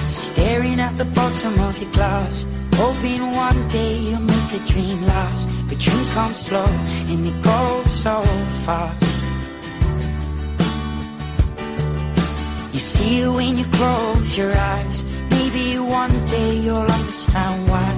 Staring 0.08 0.80
at 0.80 0.96
the 0.98 1.04
bottom 1.04 1.60
of 1.60 1.82
your 1.82 1.92
glass 1.92 2.44
Hoping 2.76 3.22
one 3.36 3.68
day 3.68 3.98
you'll 4.00 4.20
make 4.20 4.52
a 4.52 4.58
dream 4.66 5.00
last. 5.02 5.48
But 5.68 5.78
dreams 5.78 6.08
come 6.08 6.34
slow 6.34 6.66
and 6.66 7.24
they 7.24 7.40
go 7.40 7.84
so 7.86 8.20
fast. 8.66 9.04
You 12.72 12.80
see 12.80 13.20
it 13.20 13.28
when 13.28 13.58
you 13.58 13.64
close 13.66 14.36
your 14.36 14.52
eyes. 14.52 15.04
One 16.02 16.26
day 16.26 16.58
you'll 16.58 16.90
understand 16.98 17.68
why. 17.70 17.88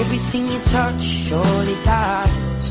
Everything 0.00 0.46
you 0.52 0.58
touch 0.76 1.02
surely 1.02 1.76
dies. 1.84 2.64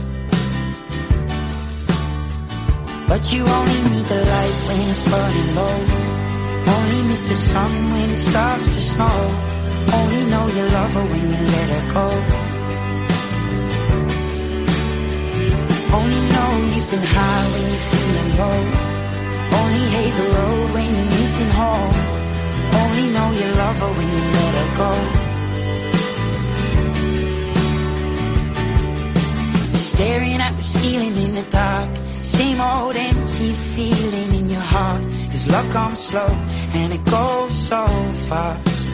But 3.08 3.22
you 3.32 3.42
only 3.46 3.80
need 3.90 4.06
the 4.14 4.22
light 4.34 4.58
when 4.68 4.80
it's 4.90 5.04
burning 5.12 5.52
low. 5.60 5.78
Only 6.76 7.02
miss 7.10 7.28
the 7.30 7.38
sun 7.52 7.72
when 7.92 8.10
it 8.10 8.22
starts 8.30 8.68
to 8.76 8.82
snow. 8.92 9.20
Only 10.00 10.24
know 10.32 10.46
you 10.58 10.66
love 10.78 10.92
her 10.98 11.06
when 11.14 11.26
you 11.34 11.42
let 11.56 11.68
her 11.76 11.86
go. 11.98 12.08
Only 15.98 16.22
know 16.34 16.50
you've 16.74 16.90
been 16.90 17.08
high 17.16 17.46
when 17.54 17.64
you're 17.70 17.86
feeling 17.92 18.32
low. 18.42 18.60
Only 19.60 19.86
hate 19.96 20.16
the 20.22 20.28
road 20.38 20.68
when 20.74 20.88
you're 20.96 21.12
missing 21.22 21.52
home. 21.62 22.05
Only 22.96 23.10
know 23.12 23.30
you 23.32 23.48
love 23.56 23.80
her 23.80 23.92
when 23.98 24.10
you 24.16 24.22
let 24.38 24.54
her 24.60 24.70
go. 24.82 24.92
Staring 29.92 30.40
at 30.40 30.56
the 30.56 30.64
ceiling 30.64 31.18
in 31.18 31.36
the 31.36 31.46
dark. 31.50 31.90
Same 32.22 32.62
old 32.62 32.96
empty 32.96 33.52
feeling 33.52 34.34
in 34.40 34.50
your 34.50 34.62
heart. 34.62 35.04
Cause 35.32 35.48
love 35.50 35.70
comes 35.74 36.00
slow 36.08 36.30
and 36.80 36.94
it 36.94 37.04
goes 37.04 37.68
so 37.68 37.86
fast. 38.30 38.88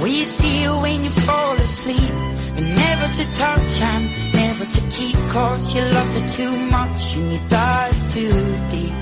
Will 0.00 0.08
you 0.20 0.24
see 0.24 0.62
her 0.64 0.80
when 0.80 1.04
you 1.04 1.10
fall 1.10 1.54
asleep? 1.56 2.12
But 2.54 2.64
never 2.64 3.08
to 3.18 3.24
touch 3.32 3.80
and 3.92 4.04
never 4.32 4.64
to 4.64 4.80
keep 4.88 5.16
Cause 5.28 5.74
you 5.74 5.82
loved 5.82 6.14
her 6.18 6.28
too 6.28 6.56
much 6.76 7.16
and 7.16 7.32
you 7.32 7.40
dive 7.48 8.12
too 8.12 8.56
deep 8.70 9.01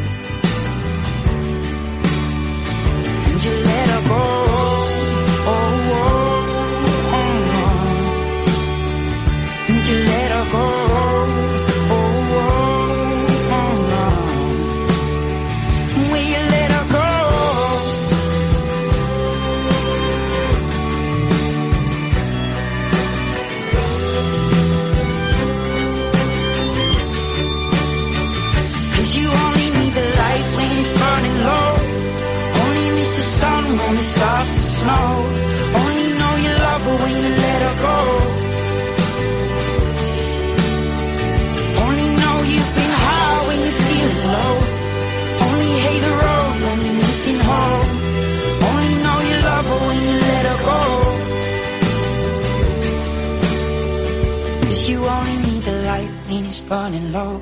Burning 56.71 57.11
low. 57.11 57.41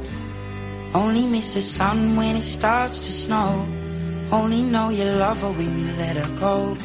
Only 0.95 1.27
miss 1.27 1.53
the 1.53 1.61
sun 1.61 2.15
when 2.15 2.35
it 2.35 2.41
starts 2.41 2.97
to 3.05 3.11
snow. 3.11 3.63
Only 4.31 4.63
know 4.63 4.89
you 4.89 5.05
love 5.05 5.41
her 5.41 5.51
when 5.51 5.71
you 5.77 5.93
let 6.01 6.17
her 6.17 6.35
go. 6.39 6.75